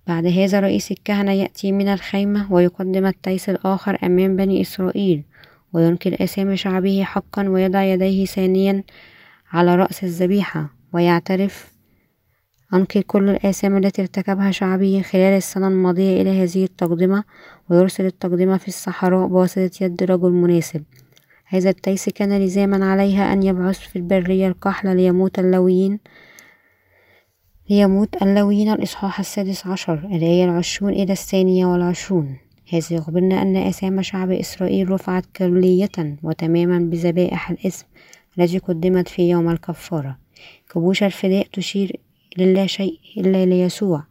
بعد 0.07 0.27
هذا 0.27 0.61
رئيس 0.61 0.91
الكهنة 0.91 1.33
يأتي 1.33 1.73
من 1.73 1.89
الخيمة 1.89 2.53
ويقدم 2.53 3.07
التيس 3.07 3.49
الآخر 3.49 3.99
أمام 4.03 4.37
بني 4.37 4.61
إسرائيل. 4.61 5.23
وينكر 5.73 6.25
آثام 6.25 6.57
شعبه 6.57 7.03
حقا 7.05 7.49
ويضع 7.49 7.83
يديه 7.83 8.25
ثانيا 8.25 8.85
على 9.53 9.75
رأس 9.75 10.05
الذبيحة 10.05 10.71
ويعترف 10.93 11.73
أنقل 12.75 13.03
كل 13.03 13.29
الآثام 13.29 13.77
التي 13.77 14.03
ارتكبها 14.03 14.51
شعبي 14.51 15.03
خلال 15.03 15.37
السنة 15.37 15.69
الماضية 15.69 16.23
إلى 16.23 16.43
هذه 16.43 16.65
التقدمة 16.65 17.25
ويرسل 17.71 18.07
التقدمة 18.07 18.57
في 18.57 18.69
الصحراء 18.69 19.27
بواسطة 19.27 19.71
يد 19.81 20.03
رجل 20.03 20.31
مناسب. 20.31 20.85
هذا 21.47 21.71
التيس 21.71 22.09
كان 22.09 22.39
لزاما 22.39 22.93
عليها 22.93 23.33
أن 23.33 23.43
يبعث 23.43 23.79
في 23.79 23.97
البرية 23.97 24.49
القحل 24.49 24.97
ليموت 24.97 25.39
اللويين 25.39 25.99
ليموت 27.71 28.23
اللويين 28.23 28.73
الإصحاح 28.73 29.21
السادس 29.21 29.67
عشر 29.67 29.95
الآية 29.95 30.45
العشرون 30.45 30.93
إلى 30.93 31.13
الثانية 31.13 31.67
والعشرون. 31.67 32.37
هذا 32.73 32.87
يخبرنا 32.91 33.43
أن 33.43 33.57
آثام 33.57 34.03
شعب 34.03 34.31
إسرائيل 34.31 34.91
رفعت 34.91 35.25
كلية 35.37 36.17
وتماما 36.23 36.79
بذبائح 36.79 37.51
الإثم 37.51 37.87
التي 38.39 38.59
قدمت 38.59 39.09
في 39.09 39.31
يوم 39.31 39.51
الكفارة. 39.51 40.19
كبوش 40.71 41.03
الفداء 41.03 41.47
تشير 41.53 42.01
للا 42.39 42.67
شيء 42.67 42.99
إلا 43.17 43.47
ليسوع. 43.47 44.05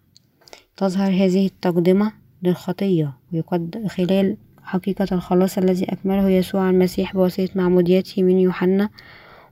تظهر 0.77 1.11
هذه 1.11 1.45
التقدمة 1.45 2.13
للخطية 2.43 3.13
ويقد 3.33 3.87
خلال 3.87 4.37
حقيقة 4.63 5.07
الخلاص 5.11 5.57
الذي 5.57 5.85
أكمله 5.85 6.29
يسوع 6.29 6.69
المسيح 6.69 7.13
بواسطة 7.13 7.49
معموديته 7.55 8.23
من 8.23 8.39
يوحنا 8.39 8.89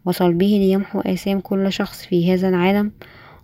وصلبه 0.05 0.45
ليمحو 0.45 0.99
آثام 0.99 1.39
كل 1.39 1.71
شخص 1.71 2.05
في 2.05 2.33
هذا 2.33 2.49
العالم. 2.49 2.91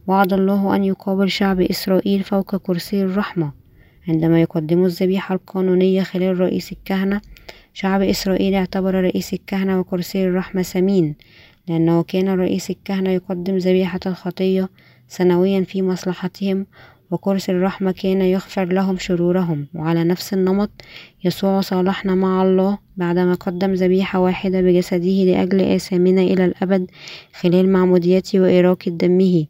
وعد 0.07 0.33
الله 0.33 0.75
أن 0.75 0.83
يقابل 0.83 1.29
شعب 1.29 1.61
إسرائيل 1.61 2.23
فوق 2.23 2.55
كرسي 2.55 3.03
الرحمة. 3.03 3.60
عندما 4.07 4.41
يقدموا 4.41 4.85
الذبيحة 4.85 5.35
القانونية 5.35 6.03
خلال 6.03 6.39
رئيس 6.39 6.71
الكهنة 6.71 7.21
شعب 7.73 8.01
إسرائيل 8.01 8.53
اعتبر 8.55 8.95
رئيس 8.95 9.33
الكهنة 9.33 9.79
وكرسي 9.79 10.27
الرحمة 10.27 10.61
سمين 10.61 11.15
لأنه 11.67 12.03
كان 12.03 12.29
رئيس 12.29 12.69
الكهنة 12.69 13.09
يقدم 13.09 13.57
ذبيحة 13.57 13.99
الخطية 14.05 14.69
سنويا 15.07 15.61
في 15.61 15.81
مصلحتهم 15.81 16.65
وكرسي 17.11 17.51
الرحمة 17.51 17.91
كان 17.91 18.21
يغفر 18.21 18.65
لهم 18.65 18.97
شرورهم 18.97 19.67
وعلى 19.75 20.03
نفس 20.03 20.33
النمط 20.33 20.69
يسوع 21.23 21.61
صالحنا 21.61 22.15
مع 22.15 22.43
الله 22.43 22.77
بعدما 22.97 23.33
قدم 23.33 23.73
ذبيحة 23.73 24.19
واحدة 24.19 24.61
بجسده 24.61 25.23
لأجل 25.23 25.61
آثامنا 25.61 26.21
إلى 26.21 26.45
الأبد 26.45 26.91
خلال 27.33 27.69
معموديته 27.69 28.39
وإراقة 28.39 28.91
دمه. 28.91 29.45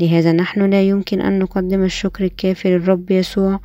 لهذا 0.00 0.32
نحن 0.32 0.70
لا 0.70 0.82
يمكن 0.82 1.20
أن 1.20 1.38
نقدم 1.38 1.82
الشكر 1.82 2.24
الكافي 2.24 2.68
للرب 2.70 3.10
يسوع 3.10 3.60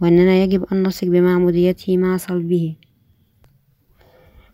وأننا 0.00 0.34
يجب 0.42 0.64
أن 0.72 0.82
نثق 0.82 1.08
بمعموديته 1.08 1.96
مع 1.96 2.16
صلبه. 2.16 2.76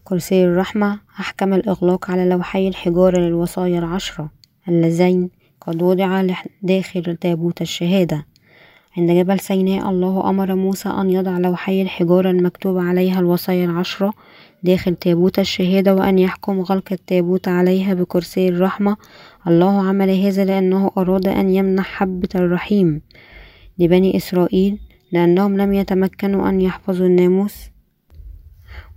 كرسي 0.04 0.44
الرحمة 0.44 1.00
أحكم 1.20 1.54
الإغلاق 1.54 2.10
على 2.10 2.28
لوحي 2.28 2.68
الحجارة 2.68 3.18
للوصايا 3.18 3.78
العشرة 3.78 4.30
اللذين 4.68 5.30
قد 5.60 5.82
وضع 5.82 6.26
داخل 6.62 7.16
تابوت 7.16 7.62
الشهادة. 7.62 8.26
عند 8.96 9.10
جبل 9.10 9.40
سيناء 9.40 9.90
الله 9.90 10.30
أمر 10.30 10.54
موسى 10.54 10.88
أن 10.88 11.10
يضع 11.10 11.38
لوحي 11.38 11.82
الحجارة 11.82 12.30
المكتوب 12.30 12.78
عليها 12.78 13.20
الوصايا 13.20 13.64
العشرة 13.64 14.12
داخل 14.66 14.94
تابوت 14.94 15.38
الشهادة 15.38 15.94
وأن 15.94 16.18
يحكم 16.18 16.60
غلق 16.60 16.92
التابوت 16.92 17.48
عليها 17.48 17.94
بكرسي 17.94 18.48
الرحمة. 18.48 18.96
الله 19.46 19.88
عمل 19.88 20.10
هذا 20.10 20.44
لأنه 20.44 20.90
أراد 20.98 21.28
أن 21.28 21.50
يمنح 21.50 21.86
حبة 21.86 22.28
الرحيم 22.34 23.00
لبني 23.78 24.16
إسرائيل 24.16 24.78
لأنهم 25.12 25.56
لم 25.56 25.72
يتمكنوا 25.72 26.48
أن 26.48 26.60
يحفظوا 26.60 27.06
الناموس. 27.06 27.70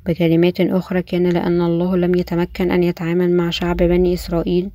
بكلمات 0.06 0.62
أخرى 0.62 1.02
كان 1.02 1.30
لأن 1.30 1.62
الله 1.62 1.98
لم 1.98 2.16
يتمكن 2.16 2.72
أن 2.72 2.84
يتعامل 2.84 3.32
مع 3.32 3.50
شعب 3.50 3.78
بني 3.78 4.14
إسرائيل 4.14 4.70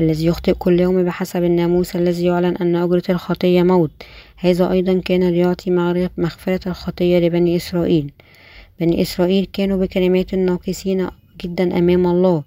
الذي 0.00 0.26
يخطئ 0.26 0.54
كل 0.54 0.80
يوم 0.80 1.04
بحسب 1.04 1.44
الناموس 1.44 1.96
الذي 1.96 2.24
يعلن 2.24 2.56
أن 2.56 2.76
أجرة 2.76 3.02
الخطية 3.10 3.62
موت. 3.62 3.90
هذا 4.36 4.70
أيضا 4.70 5.00
كان 5.04 5.28
ليعطي 5.28 5.70
مغفرة 6.18 6.68
الخطية 6.68 7.18
لبني 7.18 7.56
إسرائيل. 7.56 8.12
بني 8.80 9.02
إسرائيل 9.02 9.48
كانوا 9.52 9.78
بكلمات 9.78 10.34
ناقصين 10.34 11.08
جدا 11.44 11.78
أمام 11.78 12.06
الله 12.06 12.42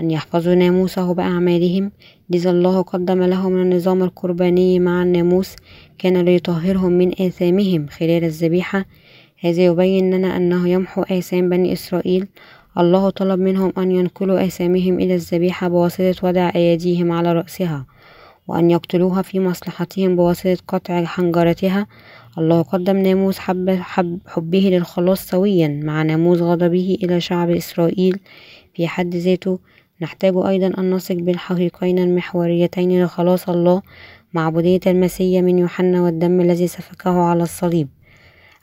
أن 0.00 0.10
يحفظوا 0.10 0.54
ناموسه 0.54 1.14
بأعمالهم. 1.14 1.90
لذا 2.30 2.50
الله 2.50 2.82
قدم 2.82 3.22
لهم 3.22 3.62
النظام 3.62 4.02
القرباني 4.02 4.78
مع 4.78 5.02
الناموس 5.02 5.56
كان 5.98 6.16
ليطهرهم 6.16 6.92
من 6.92 7.12
آثامهم 7.20 7.86
خلال 7.86 8.24
الذبيحة. 8.24 8.84
هذا 9.40 9.64
يبين 9.64 10.14
لنا 10.14 10.36
أنه 10.36 10.68
يمحو 10.68 11.02
آثام 11.02 11.48
بني 11.48 11.72
إسرائيل. 11.72 12.26
الله 12.78 13.10
طلب 13.10 13.40
منهم 13.40 13.72
أن 13.78 13.90
ينقلوا 13.90 14.46
آثامهم 14.46 15.00
إلى 15.00 15.14
الذبيحة 15.14 15.68
بواسطة 15.68 16.14
وضع 16.28 16.52
أيديهم 16.54 17.12
على 17.12 17.32
رأسها 17.32 17.86
وأن 18.48 18.70
يقتلوها 18.70 19.22
في 19.22 19.40
مصلحتهم 19.40 20.16
بواسطة 20.16 20.56
قطع 20.68 21.04
حنجرتها. 21.04 21.86
الله 22.38 22.62
قدم 22.62 22.96
ناموس 22.96 23.38
حب 23.38 23.70
حب 23.70 24.18
حبه 24.26 24.58
للخلاص 24.58 25.26
سويا 25.26 25.80
مع 25.84 26.02
ناموس 26.02 26.40
غضبه 26.40 26.98
إلى 27.02 27.20
شعب 27.20 27.50
إسرائيل. 27.50 28.18
في 28.74 28.88
حد 28.88 29.16
ذاته 29.16 29.58
نحتاج 30.00 30.34
أيضا 30.36 30.66
أن 30.78 30.90
نثق 30.90 31.14
بالحقيقين 31.14 31.98
المحوريتين 31.98 33.04
لخلاص 33.04 33.48
الله 33.48 33.82
معبودية 34.32 34.80
المسيح 34.86 35.42
من 35.42 35.58
يوحنا 35.58 36.02
والدم 36.02 36.40
الذي 36.40 36.66
سفكه 36.66 37.10
على 37.10 37.42
الصليب. 37.42 37.88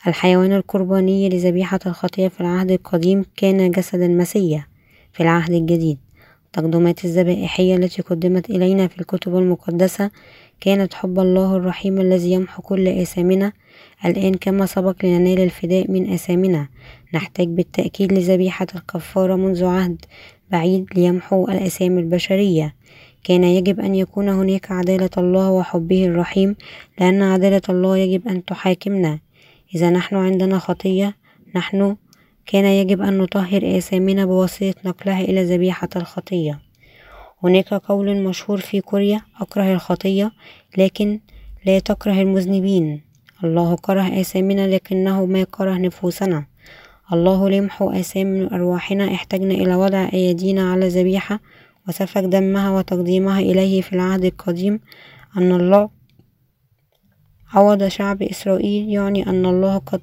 الحيوان 0.07 0.53
القرباني 0.53 1.29
لذبيحة 1.29 1.79
الخطية 1.85 2.27
في 2.27 2.41
العهد 2.41 2.71
القديم 2.71 3.25
كان 3.37 3.71
جسد 3.71 4.01
المسيح 4.01 4.67
في 5.13 5.23
العهد 5.23 5.51
الجديد. 5.51 5.97
التقدمات 6.45 7.05
الذبائحية 7.05 7.75
التي 7.75 8.01
قدمت 8.01 8.49
إلينا 8.49 8.87
في 8.87 9.01
الكتب 9.01 9.35
المقدسة 9.37 10.11
كانت 10.61 10.93
حب 10.93 11.19
الله 11.19 11.55
الرحيم 11.55 12.01
الذي 12.01 12.31
يمحو 12.31 12.61
كل 12.61 12.87
آثامنا. 12.87 13.53
الآن 14.05 14.33
كما 14.33 14.65
سبق 14.65 15.05
لننال 15.05 15.39
الفداء 15.39 15.91
من 15.91 16.13
آثامنا. 16.13 16.67
نحتاج 17.13 17.47
بالتأكيد 17.47 18.13
لذبيحة 18.13 18.67
الكفارة 18.75 19.35
منذ 19.35 19.65
عهد 19.65 20.05
بعيد 20.51 20.85
ليمحو 20.95 21.47
الآثام 21.47 21.97
البشرية. 21.97 22.75
كان 23.23 23.43
يجب 23.43 23.79
أن 23.79 23.95
يكون 23.95 24.29
هناك 24.29 24.71
عدالة 24.71 25.09
الله 25.17 25.51
وحبه 25.51 26.05
الرحيم 26.05 26.55
لأن 26.99 27.21
عدالة 27.21 27.61
الله 27.69 27.97
يجب 27.97 28.27
أن 28.27 28.45
تحاكمنا. 28.45 29.19
إذا 29.75 29.89
نحن 29.89 30.15
عندنا 30.15 30.59
خطية 30.59 31.15
نحن 31.55 31.95
كان 32.45 32.65
يجب 32.65 33.01
أن 33.01 33.17
نطهر 33.17 33.77
آثامنا 33.77 34.25
بواسطة 34.25 34.73
نقلها 34.85 35.21
إلى 35.21 35.43
ذبيحة 35.43 35.89
الخطية. 35.95 36.70
هناك 37.43 37.73
قول 37.73 38.23
مشهور 38.23 38.59
في 38.59 38.81
كوريا 38.81 39.21
أكره 39.41 39.73
الخطية 39.73 40.31
لكن 40.77 41.19
لا 41.65 41.79
تكره 41.79 42.21
المذنبين. 42.21 43.01
الله 43.43 43.75
كره 43.75 44.21
آثامنا 44.21 44.75
لكنه 44.75 45.25
ما 45.25 45.43
كره 45.43 45.73
نفوسنا. 45.73 46.45
الله 47.13 47.49
ليمحو 47.49 47.89
آثام 47.91 48.49
أرواحنا 48.53 49.13
احتجنا 49.13 49.53
إلى 49.53 49.75
وضع 49.75 50.09
أيدينا 50.13 50.71
على 50.71 50.87
ذبيحة 50.87 51.39
وسفك 51.87 52.23
دمها 52.23 52.71
وتقديمها 52.71 53.39
إليه 53.39 53.81
في 53.81 53.93
العهد 53.93 54.25
القديم. 54.25 54.79
أن 55.37 55.51
الله 55.51 55.89
عوض 57.53 57.87
شعب 57.87 58.23
إسرائيل 58.23 58.89
يعني 58.89 59.29
أن 59.29 59.45
الله 59.45 59.77
قد 59.77 60.01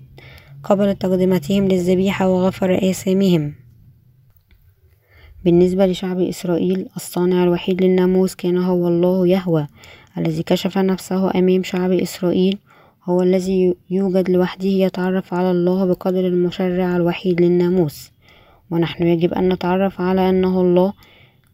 قبل 0.65 0.95
تقدمتهم 0.95 1.69
للذبيحة 1.69 2.29
وغفر 2.29 2.91
آثامهم. 2.91 3.55
بالنسبة 5.45 5.87
لشعب 5.87 6.21
إسرائيل 6.21 6.87
الصانع 6.97 7.45
الوحيد 7.45 7.83
للناموس 7.83 8.35
كان 8.35 8.59
هو 8.59 8.89
الله 8.89 9.27
يهوى 9.27 9.67
الذي 10.19 10.43
كشف 10.43 10.79
نفسه 10.79 11.31
أمام 11.39 11.63
شعب 11.63 11.93
إسرائيل 11.93 12.59
هو 13.05 13.23
الذي 13.23 13.75
يوجد 13.91 14.31
لوحده 14.31 14.69
يتعرف 14.69 15.35
على 15.35 15.51
الله 15.51 15.85
بقدر 15.85 16.27
المشرع 16.27 16.97
الوحيد 16.97 17.41
للناموس. 17.41 18.11
ونحن 18.71 19.07
يجب 19.07 19.35
أن 19.35 19.53
نتعرف 19.53 20.01
على 20.01 20.31
أنه 20.31 20.61
الله 20.61 20.93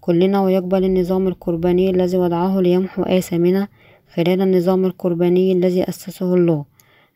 كلنا 0.00 0.40
ويقبل 0.40 0.84
النظام 0.84 1.28
القرباني 1.28 1.90
الذي 1.90 2.16
وضعه 2.16 2.60
ليمحو 2.60 3.02
آثامنا 3.02 3.68
خلال 4.14 4.40
النظام 4.40 4.84
القرباني 4.84 5.52
الذي 5.52 5.88
أسسه 5.88 6.34
الله. 6.34 6.64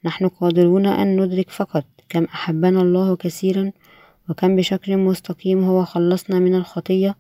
نحن 0.05 0.29
قادرون 0.29 0.87
أن 0.87 1.21
ندرك 1.21 1.51
فقط 1.51 1.85
كم 2.09 2.25
أحبنا 2.25 2.83
الله 2.83 3.17
كثيرا 3.17 3.73
وكم 4.29 4.57
بشكل 4.57 4.97
مستقيم 4.97 5.65
هو 5.65 5.85
خلصنا 5.85 6.39
من 6.39 6.55
الخطية 6.55 7.17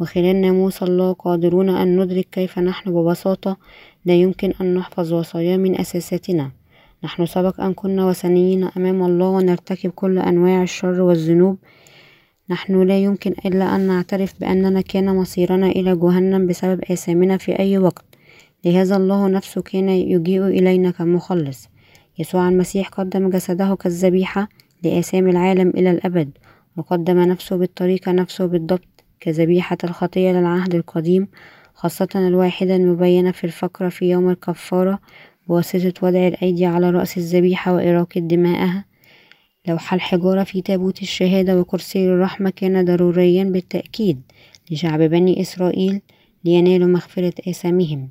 وخلال 0.00 0.40
ناموس 0.40 0.82
الله 0.82 1.12
قادرون 1.12 1.68
أن 1.68 2.00
ندرك 2.00 2.28
كيف 2.32 2.58
نحن 2.58 2.90
ببساطة 2.90 3.56
لا 4.04 4.14
يمكن 4.14 4.52
أن 4.60 4.74
نحفظ 4.74 5.12
وصاياه 5.12 5.56
من 5.56 5.80
أساساتنا. 5.80 6.50
نحن 7.04 7.26
سبق 7.26 7.60
أن 7.60 7.74
كنا 7.74 8.06
وثنيين 8.06 8.64
أمام 8.76 9.02
الله 9.02 9.28
ونرتكب 9.28 9.90
كل 9.90 10.18
أنواع 10.18 10.62
الشر 10.62 11.00
والذنوب. 11.00 11.58
نحن 12.50 12.82
لا 12.82 12.98
يمكن 12.98 13.34
إلا 13.46 13.76
أن 13.76 13.80
نعترف 13.80 14.40
بأننا 14.40 14.80
كان 14.80 15.16
مصيرنا 15.16 15.66
إلى 15.66 15.96
جهنم 15.96 16.46
بسبب 16.46 16.80
آثامنا 16.90 17.36
في 17.36 17.58
أي 17.58 17.78
وقت. 17.78 18.04
لهذا 18.64 18.96
الله 18.96 19.28
نفسه 19.28 19.62
كان 19.62 19.88
يجيء 19.88 20.46
إلينا 20.46 20.90
كمخلص. 20.90 21.68
يسوع 22.18 22.48
المسيح 22.48 22.88
قدم 22.88 23.30
جسده 23.30 23.74
كالذبيحة 23.74 24.48
لآثام 24.82 25.28
العالم 25.28 25.68
إلى 25.68 25.90
الأبد. 25.90 26.30
وقدم 26.76 27.18
نفسه 27.18 27.56
بالطريقة 27.56 28.12
نفسه 28.12 28.46
بالضبط 28.46 29.04
كذبيحة 29.20 29.78
الخطية 29.84 30.32
للعهد 30.32 30.74
القديم 30.74 31.28
خاصة 31.74 32.08
الواحدة 32.14 32.76
المبينة 32.76 33.30
في 33.30 33.44
الفقرة 33.44 33.88
في 33.88 34.10
يوم 34.10 34.30
الكفارة 34.30 34.98
بواسطة 35.48 36.06
وضع 36.06 36.28
الأيدي 36.28 36.66
على 36.66 36.90
رأس 36.90 37.18
الذبيحة 37.18 37.74
وإراقة 37.74 38.20
دمائها 38.20 38.84
لوح 39.68 39.94
الحجارة 39.94 40.44
في 40.44 40.62
تابوت 40.62 41.02
الشهادة 41.02 41.60
وكرسي 41.60 42.08
الرحمة 42.08 42.50
كان 42.50 42.84
ضروريا 42.84 43.44
بالتأكيد 43.44 44.20
لشعب 44.70 45.00
بني 45.02 45.40
إسرائيل 45.40 46.00
لينالوا 46.44 46.88
مغفرة 46.88 47.32
آثامهم. 47.48 48.08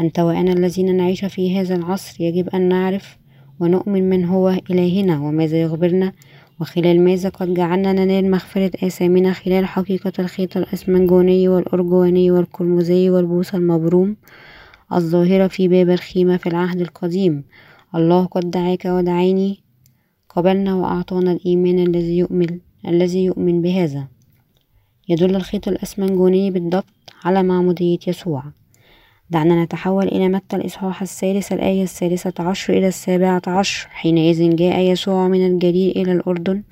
أنت 0.00 0.18
وأنا 0.18 0.52
الذين 0.52 0.96
نعيش 0.96 1.24
في 1.24 1.58
هذا 1.58 1.74
العصر 1.74 2.22
يجب 2.22 2.48
أن 2.48 2.68
نعرف 2.68 3.18
ونؤمن 3.60 4.10
من 4.10 4.24
هو 4.24 4.48
إلهنا 4.70 5.20
وماذا 5.20 5.62
يخبرنا 5.62 6.12
وخلال 6.62 7.04
ماذا 7.04 7.28
قد 7.28 7.54
جعلنا 7.54 7.92
ننال 7.92 8.30
مغفرة 8.30 8.70
آثامنا 8.86 9.32
خلال 9.32 9.66
حقيقة 9.66 10.12
الخيط 10.18 10.56
الأسمنجوني 10.56 11.48
والأرجواني 11.48 12.30
والقرمزي 12.30 13.10
والبوص 13.10 13.54
المبروم 13.54 14.16
الظاهرة 14.92 15.46
في 15.46 15.68
باب 15.68 15.90
الخيمة 15.90 16.36
في 16.36 16.46
العهد 16.48 16.80
القديم. 16.80 17.44
الله 17.94 18.24
قد 18.24 18.50
دعاك 18.50 18.84
ودعاني 18.84 19.62
قبلنا 20.28 20.74
وأعطانا 20.74 21.32
الإيمان 21.32 21.78
الذي 21.78 22.18
يؤمن 22.18 22.58
الذي 22.88 23.24
يؤمن 23.24 23.62
بهذا. 23.62 24.08
يدل 25.08 25.36
الخيط 25.36 25.68
الأسمنجوني 25.68 26.50
بالضبط 26.50 26.94
على 27.24 27.42
معمودية 27.42 27.98
يسوع. 28.06 28.44
دعنا 29.32 29.64
نتحول 29.64 30.08
إلى 30.08 30.28
متى 30.28 30.56
الإصحاح 30.56 31.02
الثالث 31.02 31.52
الآية 31.52 31.82
الثالثة 31.82 32.44
عشر 32.44 32.78
إلى 32.78 32.88
السابعة 32.88 33.42
عشر 33.46 33.88
حينئذ 33.90 34.56
جاء 34.56 34.80
يسوع 34.80 35.28
من 35.28 35.46
الجليل 35.46 35.96
إلى 35.96 36.12
الأردن. 36.12 36.62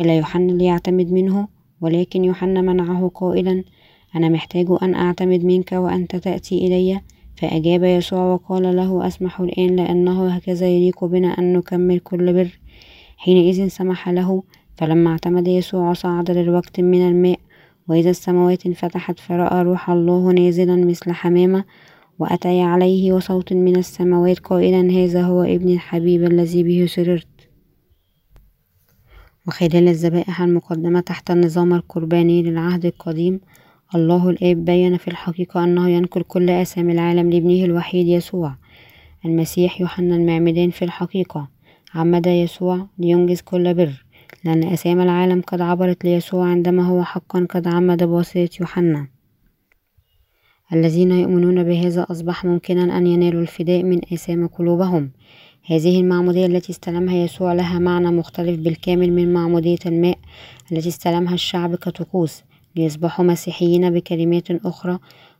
إلى 0.00 0.16
يوحنا 0.16 0.52
ليعتمد 0.52 1.12
منه 1.12 1.48
ولكن 1.80 2.24
يوحنا 2.24 2.60
منعه 2.60 3.10
قائلا 3.14 3.64
أنا 4.16 4.28
محتاج 4.28 4.66
أن 4.82 4.94
أعتمد 4.94 5.44
منك 5.44 5.72
وأنت 5.72 6.16
تأتي 6.16 6.66
إلي. 6.66 7.00
فأجاب 7.36 7.84
يسوع 7.84 8.32
وقال 8.32 8.76
له 8.76 9.06
أسمح 9.06 9.40
الآن 9.40 9.76
لأنه 9.76 10.28
هكذا 10.28 10.66
يليق 10.66 11.04
بنا 11.04 11.28
أن 11.28 11.52
نكمل 11.52 11.98
كل 11.98 12.32
بر. 12.32 12.58
حينئذ 13.16 13.68
سمح 13.68 14.08
له 14.08 14.42
فلما 14.76 15.10
اعتمد 15.10 15.48
يسوع 15.48 15.92
صعد 15.92 16.30
للوقت 16.30 16.80
من 16.80 17.08
الماء 17.08 17.38
وإذا 17.88 18.10
السماوات 18.10 18.66
انفتحت 18.66 19.20
فرأى 19.20 19.62
روح 19.62 19.90
الله 19.90 20.32
نازلا 20.32 20.76
مثل 20.76 21.12
حمامة. 21.12 21.64
وأتي 22.18 22.60
عليه 22.62 23.12
وصوت 23.12 23.52
من 23.52 23.76
السماوات 23.76 24.38
قائلا 24.38 24.90
هذا 24.90 25.22
هو 25.22 25.42
ابن 25.42 25.68
الحبيب 25.68 26.24
الذي 26.24 26.62
به 26.62 26.86
سررت. 26.86 27.26
وخلال 29.48 29.88
الذبائح 29.88 30.42
المقدمة 30.42 31.00
تحت 31.00 31.30
النظام 31.30 31.74
القرباني 31.74 32.42
للعهد 32.42 32.86
القديم 32.86 33.40
الله 33.94 34.30
الآب 34.30 34.64
بين 34.64 34.96
في 34.96 35.08
الحقيقة 35.08 35.64
أنه 35.64 35.90
ينقل 35.90 36.22
كل 36.22 36.50
آثام 36.50 36.90
العالم 36.90 37.30
لابنه 37.30 37.64
الوحيد 37.64 38.06
يسوع 38.06 38.56
المسيح 39.24 39.80
يوحنا 39.80 40.16
المعمدان 40.16 40.70
في 40.70 40.84
الحقيقة. 40.84 41.48
عمد 41.94 42.26
يسوع 42.26 42.86
لينجز 42.98 43.40
كل 43.40 43.74
بر 43.74 44.04
لأن 44.44 44.64
آثام 44.64 45.00
العالم 45.00 45.40
قد 45.40 45.60
عبرت 45.60 46.04
ليسوع 46.04 46.46
عندما 46.48 46.82
هو 46.82 47.04
حقا 47.04 47.46
قد 47.50 47.68
عمد 47.68 48.04
بواسطة 48.04 48.48
يوحنا. 48.60 49.15
الذين 50.72 51.10
يؤمنون 51.10 51.62
بهذا 51.62 52.06
أصبح 52.10 52.44
ممكنا 52.44 52.98
أن 52.98 53.06
ينالوا 53.06 53.42
الفداء 53.42 53.82
من 53.82 54.00
آثام 54.12 54.46
قلوبهم. 54.46 55.10
هذه 55.66 56.00
المعمودية 56.00 56.46
التي 56.46 56.72
استلمها 56.72 57.16
يسوع 57.16 57.52
لها 57.52 57.78
معنى 57.78 58.10
مختلف 58.10 58.60
بالكامل 58.60 59.12
من 59.12 59.32
معمودية 59.32 59.78
الماء 59.86 60.18
التي 60.72 60.88
استلمها 60.88 61.34
الشعب 61.34 61.74
كطقوس 61.74 62.42
ليصبحوا 62.76 63.24
مسيحيين 63.24 63.90
بكلمات 63.90 64.50
أخرى. 64.50 64.98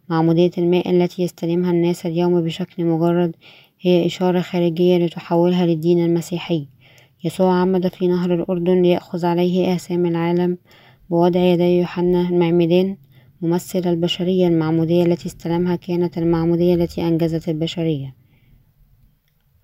معمودية 0.08 0.50
الماء 0.58 0.90
التي 0.90 1.22
يستلمها 1.22 1.70
الناس 1.70 2.06
اليوم 2.06 2.40
بشكل 2.40 2.84
مجرد 2.84 3.34
هي 3.80 4.06
إشارة 4.06 4.40
خارجية 4.40 4.96
لتحولها 4.98 5.66
للدين 5.66 6.04
المسيحي. 6.04 6.66
يسوع 7.24 7.54
عمد 7.54 7.86
في 7.86 8.08
نهر 8.08 8.34
الأردن 8.34 8.82
ليأخذ 8.82 9.26
عليه 9.26 9.74
آثام 9.74 10.06
العالم 10.06 10.58
بوضع 11.10 11.40
يدي 11.40 11.78
يوحنا 11.78 12.28
المعمدان. 12.28 12.96
ممثل 13.42 13.83
البشرية 13.87 14.49
المعمودية 14.49 15.03
التي 15.03 15.27
استلمها 15.27 15.77
كانت 15.77 16.18
المعمودية 16.18 16.75
التي 16.75 17.09
أنجزت 17.09 17.49
البشرية. 17.49 18.14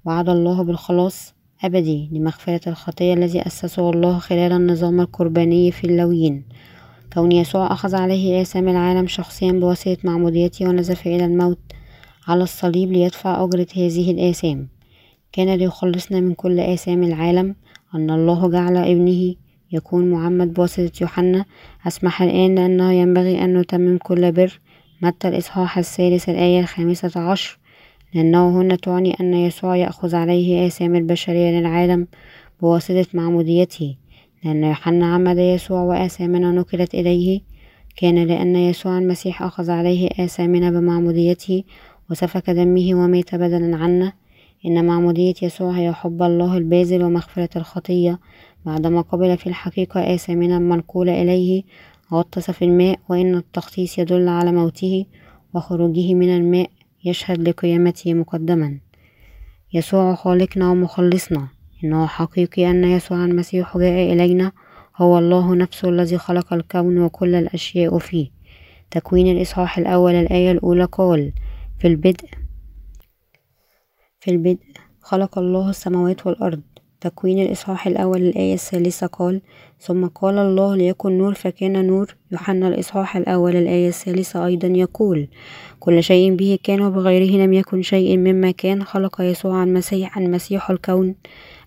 وعد 0.05 0.29
الله 0.29 0.63
بالخلاص 0.63 1.35
أبدي 1.65 2.09
لمغفرة 2.13 2.69
الخطية 2.69 3.15
الذي 3.15 3.47
أسسه 3.47 3.91
الله 3.91 4.19
خلال 4.19 4.53
النظام 4.53 5.01
القرباني 5.01 5.73
في 5.73 5.85
اللويين 5.85 6.45
كون 7.15 7.33
يسوع 7.33 7.73
أخذ 7.73 7.95
عليه 7.95 8.43
آثام 8.43 8.69
العالم 8.69 9.07
شخصيا 9.07 9.53
بواسطة 9.53 9.97
معموديته 10.05 10.69
ونزف 10.69 11.07
إلى 11.07 11.25
الموت 11.25 11.59
على 12.29 12.43
الصليب 12.43 12.93
ليدفع 12.93 13.45
أجرة 13.45 13.67
هذه 13.77 14.11
الآثام 14.11 14.69
كان 15.33 15.55
ليخلصنا 15.55 16.21
من 16.21 16.35
كل 16.35 16.61
آثام 16.61 17.03
العالم 17.03 17.57
أن 17.95 18.11
الله 18.11 18.51
جعل 18.51 18.77
ابنه 18.77 19.35
يكون 19.73 20.11
معمد 20.11 20.55
بواسطة 20.55 20.93
يوحنا. 21.01 21.45
أسمح 21.87 22.23
الآن 22.23 22.55
لأنه 22.55 22.93
ينبغي 22.93 23.45
أن 23.45 23.59
نتمم 23.59 23.99
كل 23.99 24.33
بر. 24.33 24.61
متى 25.03 25.29
الإصحاح 25.29 25.79
الثالث 25.79 26.29
الآية 26.29 26.61
الخامسة 26.61 27.21
عشر؟ 27.21 27.59
لأنه 28.15 28.61
هنا 28.61 28.77
تعني 28.77 29.17
أن 29.21 29.35
يسوع 29.35 29.77
يأخذ 29.77 30.15
عليه 30.15 30.67
آثام 30.67 30.97
البشرية 30.97 31.61
للعالم 31.61 32.07
بواسطة 32.61 33.07
معموديته. 33.15 33.97
لأن 34.45 34.65
يوحنا 34.65 35.15
عمد 35.15 35.39
يسوع 35.39 35.81
وآثامنا 35.83 36.51
نقلت 36.51 36.95
إليه. 36.95 37.41
كان 37.97 38.25
لأن 38.25 38.57
يسوع 38.57 38.99
المسيح 38.99 39.43
أخذ 39.43 39.71
عليه 39.71 40.09
آثامنا 40.19 40.71
بمعموديته 40.71 41.65
وسفك 42.11 42.51
دمه 42.51 42.95
ومات 42.95 43.35
بدلا 43.35 43.77
عنا. 43.77 44.13
إن 44.67 44.85
معمودية 44.85 45.35
يسوع 45.43 45.73
هي 45.73 45.93
حب 45.93 46.23
الله 46.23 46.57
البازل 46.57 47.03
ومغفرة 47.03 47.49
الخطية. 47.57 48.19
بعدما 48.67 49.01
قبل 49.01 49.37
في 49.37 49.47
الحقيقة 49.47 50.15
آثامنا 50.15 50.57
المنقولة 50.57 51.23
إليه 51.23 51.63
غطس 52.13 52.51
في 52.51 52.65
الماء 52.65 52.99
وإن 53.09 53.35
التغطيس 53.35 53.99
يدل 53.99 54.29
على 54.29 54.53
موته 54.53 55.07
وخروجه 55.55 56.15
من 56.15 56.37
الماء 56.37 56.71
يشهد 57.05 57.49
لقيامته 57.49 58.15
مقدما. 58.15 58.79
يسوع 59.75 60.15
خالقنا 60.15 60.71
ومخلصنا. 60.71 61.49
إنه 61.85 62.07
حقيقي 62.07 62.71
أن 62.71 62.85
يسوع 62.85 63.25
المسيح 63.25 63.79
جاء 63.79 64.13
إلينا 64.13 64.53
هو 64.97 65.19
الله 65.19 65.55
نفسه 65.55 65.89
الذي 65.89 66.19
خلق 66.19 66.53
الكون 66.53 66.99
وكل 66.99 67.35
الأشياء 67.35 67.99
فيه. 67.99 68.31
تكوين 68.91 69.37
الإصحاح 69.37 69.79
الأول 69.79 70.15
الآية 70.15 70.53
الأولى 70.53 70.85
قال 70.85 71.33
في 71.79 71.87
البدء 71.89 72.29
في 74.21 74.31
البدء 74.31 74.65
خلق 75.01 75.39
الله 75.39 75.71
السماوات 75.71 76.27
والأرض. 76.27 76.63
تكوين 77.03 77.43
الإصحاح 77.43 77.87
الأول 77.87 78.23
الآية 78.23 78.55
الثالثة 78.55 79.07
قال 79.07 79.41
ثم 79.81 80.07
قال 80.07 80.39
الله 80.39 80.77
ليكن 80.77 81.19
نور 81.19 81.35
فكان 81.35 81.87
نور. 81.87 82.17
يوحنا 82.33 82.69
الإصحاح 82.69 83.17
الأول 83.17 83.57
الآية 83.57 83.89
الثالثة 83.89 84.47
أيضا 84.47 84.69
يقول 84.69 85.29
كل 85.81 86.03
شيء 86.03 86.35
به 86.35 86.59
كان 86.63 86.81
وبغيره 86.83 87.45
لم 87.45 87.53
يكن 87.53 87.83
شيء 87.83 88.17
مما 88.17 88.51
كان 88.51 88.85
خلق 88.85 89.21
يسوع 89.21 89.63
المسيح 89.63 90.19
المسيح 90.19 90.71
الكون 90.71 91.15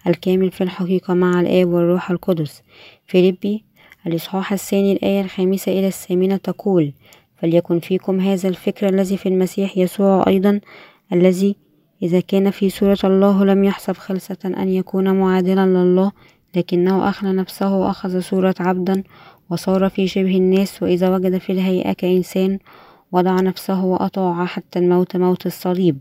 الكامل 0.07 0.51
في 0.51 0.61
الحقيقة 0.63 1.13
مع 1.13 1.41
الآب 1.41 1.67
والروح 1.67 2.11
القدس. 2.11 2.61
فيليبي 3.05 3.63
الإصحاح 4.07 4.53
الثاني 4.53 4.91
الآية 4.93 5.21
الخامسة 5.21 5.71
إلى 5.71 5.87
الثامنة 5.87 6.37
تقول 6.37 6.93
فليكن 7.37 7.79
فيكم 7.79 8.19
هذا 8.19 8.49
الفكر 8.49 8.89
الذي 8.89 9.17
في 9.17 9.29
المسيح 9.29 9.77
يسوع 9.77 10.27
أيضا 10.27 10.59
الذي 11.13 11.55
إذا 12.05 12.19
كان 12.19 12.51
في 12.51 12.69
صورة 12.69 12.97
الله 13.03 13.45
لم 13.45 13.63
يحسب 13.63 13.97
خلصة 13.97 14.37
أن 14.45 14.69
يكون 14.69 15.19
معادلا 15.19 15.65
لله 15.65 16.11
لكنه 16.55 17.09
أخلى 17.09 17.33
نفسه 17.33 17.75
وأخذ 17.75 18.19
صورة 18.19 18.55
عبدا 18.59 19.03
وصار 19.49 19.89
في 19.89 20.07
شبه 20.07 20.37
الناس 20.37 20.83
وإذا 20.83 21.15
وجد 21.15 21.37
في 21.37 21.51
الهيئة 21.51 21.93
كإنسان 21.93 22.59
وضع 23.11 23.35
نفسه 23.35 23.85
وأطاع 23.85 24.45
حتى 24.45 24.79
الموت 24.79 25.15
موت 25.15 25.45
الصليب. 25.45 25.97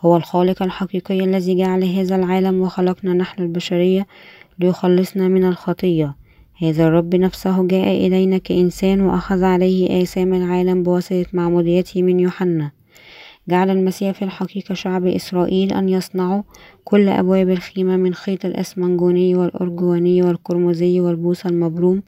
هو 0.00 0.16
الخالق 0.16 0.62
الحقيقي 0.62 1.24
الذي 1.24 1.56
جعل 1.56 1.84
هذا 1.84 2.16
العالم 2.16 2.60
وخلقنا 2.60 3.12
نحن 3.12 3.42
البشرية 3.42 4.06
ليخلصنا 4.58 5.28
من 5.28 5.44
الخطية. 5.44 6.16
هذا 6.62 6.86
الرب 6.86 7.14
نفسه 7.14 7.66
جاء 7.66 8.06
إلينا 8.06 8.38
كإنسان 8.38 9.00
وأخذ 9.00 9.44
عليه 9.44 10.02
آثام 10.02 10.34
العالم 10.34 10.82
بواسطة 10.82 11.26
معموديته 11.32 12.02
من 12.02 12.20
يوحنا. 12.20 12.81
جعل 13.48 13.70
المسيح 13.70 14.10
في 14.10 14.24
الحقيقة 14.24 14.74
شعب 14.74 15.06
إسرائيل 15.06 15.72
أن 15.72 15.88
يصنعوا 15.88 16.42
كل 16.84 17.08
أبواب 17.08 17.50
الخيمة 17.50 17.96
من 17.96 18.14
خيط 18.14 18.44
الأسمنجوني 18.44 19.34
والأرجواني 19.34 20.22
والقرمزي 20.22 21.00
والبوص 21.00 21.46
المبروم 21.46 22.02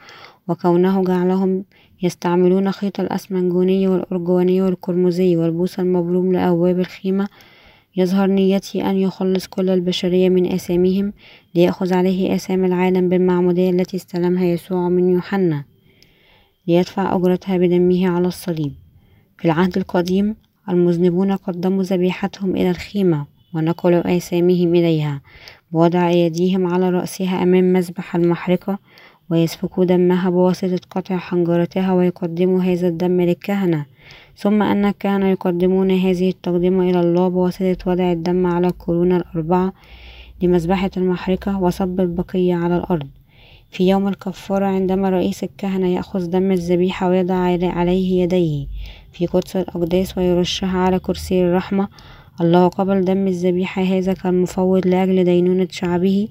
وكونه 0.49 1.05
جعلهم 1.05 1.65
يستعملون 2.03 2.73
خيط 2.73 3.01
الأسمنجوني 3.01 3.89
والأرجواني 3.89 4.63
والقرمزي 4.63 5.37
والبوص 5.37 5.79
المبروم 5.79 6.33
لأبواب 6.33 6.79
الخيمة. 6.79 7.29
يظهر 7.97 8.27
نيته 8.27 8.91
أن 8.91 8.97
يخلص 8.97 9.47
كل 9.47 9.71
البشرية 9.71 10.29
من 10.29 10.53
آثامهم 10.53 11.13
ليأخذ 11.55 11.95
عليه 11.95 12.35
آثام 12.35 12.65
العالم 12.65 13.09
بالمعمودية 13.09 13.71
التي 13.71 13.97
استلمها 13.97 14.45
يسوع 14.45 14.89
من 14.89 15.11
يوحنا 15.11 15.65
ليدفع 16.69 17.17
أجرتها 17.17 17.57
بدمه 17.57 18.09
على 18.09 18.29
الصليب. 18.29 18.73
في 19.39 19.45
العهد 19.45 19.79
القديم 19.79 20.37
المذنبون 20.69 21.33
قدموا 21.33 21.83
ذبيحتهم 21.83 22.57
إلى 22.57 22.71
الخيمة 22.71 23.27
ونقلوا 23.55 24.17
آثامهم 24.17 24.75
إليها. 24.75 25.21
بوضع 25.73 26.09
أيديهم 26.09 26.67
على 26.67 26.91
رأسها 26.91 27.43
أمام 27.43 27.73
مذبح 27.73 28.17
المحرقة 28.17 28.79
ويسفكوا 29.31 29.85
دمها 29.85 30.31
بواسطة 30.31 30.81
قطع 30.91 31.17
حنجرتها 31.17 31.93
ويقدموا 31.93 32.63
هذا 32.63 32.89
الدم 32.89 33.21
للكهنة. 33.21 33.87
ثم 34.37 34.63
أن 34.63 34.85
الكهنة 34.85 35.29
يقدمون 35.29 35.91
هذه 35.91 36.29
التقدمة 36.29 36.91
إلى 36.91 37.01
الله 37.01 37.29
بواسطة 37.29 37.77
وضع 37.87 38.13
الدم 38.13 38.47
على 38.47 38.67
القرون 38.67 39.13
الأربعة 39.13 39.73
لمذبحة 40.43 40.91
المحرقة 40.97 41.63
وصب 41.63 42.01
البقية 42.01 42.55
على 42.55 42.77
الأرض. 42.77 43.09
في 43.75 43.89
يوم 43.89 44.09
الكفارة 44.09 44.67
عندما 44.67 45.11
رئيس 45.11 45.45
الكهنة 45.45 45.95
يأخذ 45.95 46.27
دم 46.27 46.53
الذبيحة 46.53 47.09
ويضع 47.09 47.35
عليه 47.63 48.23
يديه 48.23 48.67
في 49.13 49.27
قدس 49.27 49.57
الأقداس 49.57 50.19
ويرشها 50.19 50.79
على 50.79 50.99
كرسي 50.99 51.45
الرحمة 51.45 51.89
الله 52.41 52.69
قبل 52.69 53.05
دم 53.05 53.27
الذبيحة 53.27 53.83
هذا 53.83 54.13
كالمفوض 54.13 54.87
لأجل 54.87 55.25
دينونة 55.25 55.69
شعبه. 55.71 56.29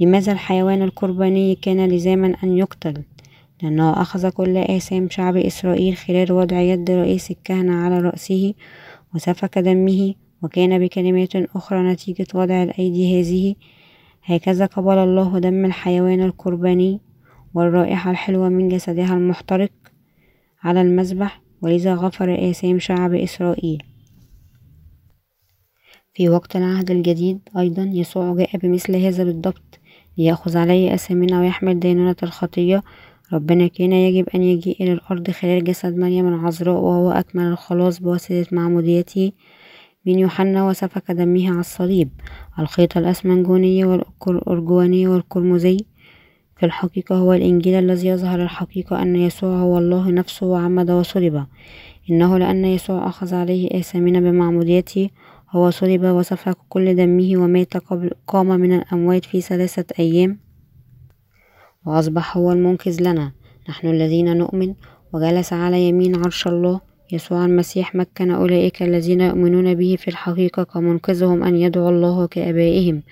لماذا 0.00 0.32
الحيوان 0.32 0.82
القرباني 0.82 1.54
كان 1.54 1.88
لزاما 1.88 2.34
أن 2.44 2.58
يقتل؟ 2.58 3.02
لأنه 3.62 4.02
أخذ 4.02 4.28
كل 4.28 4.56
آثام 4.56 5.08
شعب 5.10 5.36
إسرائيل 5.36 5.96
خلال 5.96 6.32
وضع 6.32 6.60
يد 6.60 6.90
رئيس 6.90 7.30
الكهنة 7.30 7.74
على 7.74 7.98
رأسه 7.98 8.54
وسفك 9.14 9.58
دمه 9.58 10.14
وكان 10.42 10.78
بكلمات 10.78 11.36
أخرى 11.36 11.92
نتيجة 11.92 12.26
وضع 12.34 12.62
الأيدي 12.62 13.20
هذه 13.20 13.54
هكذا 14.28 14.66
قبل 14.66 14.98
الله 14.98 15.38
دم 15.38 15.64
الحيوان 15.64 16.22
القرباني 16.22 17.00
والرائحة 17.54 18.10
الحلوة 18.10 18.48
من 18.48 18.68
جسدها 18.68 19.14
المحترق 19.14 19.70
على 20.62 20.80
المذبح 20.80 21.42
ولذا 21.62 21.94
غفر 21.94 22.50
آثام 22.50 22.78
شعب 22.78 23.14
إسرائيل. 23.14 23.82
في 26.14 26.28
وقت 26.28 26.56
العهد 26.56 26.90
الجديد 26.90 27.40
أيضا 27.58 27.82
يسوع 27.82 28.34
جاء 28.34 28.56
بمثل 28.56 28.96
هذا 28.96 29.24
بالضبط 29.24 29.78
ليأخذ 30.18 30.56
عليه 30.56 30.94
أثامنا 30.94 31.40
ويحمل 31.40 31.80
دينونة 31.80 32.16
الخطية. 32.22 32.82
ربنا 33.32 33.66
كان 33.66 33.92
يجب 33.92 34.28
أن 34.34 34.42
يجيء 34.42 34.82
إلى 34.82 34.92
الأرض 34.92 35.30
خلال 35.30 35.64
جسد 35.64 35.96
مريم 35.96 36.28
العذراء 36.28 36.80
وهو 36.80 37.10
أكمل 37.10 37.44
الخلاص 37.44 37.98
بواسطة 38.00 38.46
معموديته. 38.52 39.32
من 40.06 40.18
يوحنا 40.18 40.66
وسفك 40.68 41.10
دمه 41.10 41.50
على 41.50 41.60
الصليب 41.60 42.10
الخيط 42.58 42.96
الأسمنجوني 42.96 43.84
والأرجواني 43.84 45.06
والقرمزي. 45.08 45.76
في 46.56 46.66
الحقيقة 46.66 47.16
هو 47.16 47.32
الإنجيل 47.32 47.74
الذي 47.74 48.08
يظهر 48.08 48.42
الحقيقة 48.42 49.02
أن 49.02 49.16
يسوع 49.16 49.58
هو 49.58 49.78
الله 49.78 50.10
نفسه 50.10 50.46
وعمد 50.46 50.90
وصلب. 50.90 51.46
إنه 52.10 52.38
لأن 52.38 52.64
يسوع 52.64 53.08
أخذ 53.08 53.34
عليه 53.34 53.80
آثامنا 53.80 54.20
بمعموديته 54.20 55.10
هو 55.50 55.70
صلب 55.70 56.04
وسفك 56.04 56.56
كل 56.68 56.96
دمه 56.96 57.36
ومات 57.36 57.76
قبل 57.76 58.10
قام 58.26 58.46
من 58.46 58.72
الأموات 58.72 59.24
في 59.24 59.40
ثلاثة 59.40 59.86
أيام. 59.98 60.38
وأصبح 61.86 62.36
هو 62.36 62.52
المنقذ 62.52 63.02
لنا. 63.02 63.32
نحن 63.68 63.88
الذين 63.88 64.36
نؤمن 64.36 64.74
وجلس 65.12 65.52
على 65.52 65.88
يمين 65.88 66.16
عرش 66.16 66.46
الله. 66.46 66.85
يسوع 67.12 67.44
المسيح 67.44 67.94
مكن 67.94 68.30
أولئك 68.30 68.82
الذين 68.82 69.20
يؤمنون 69.20 69.74
به 69.74 69.96
في 69.98 70.08
الحقيقة 70.08 70.62
كمنقذهم 70.62 71.42
أن 71.44 71.56
يدعوا 71.56 71.90
الله 71.90 72.26
كآبائهم. 72.26 73.02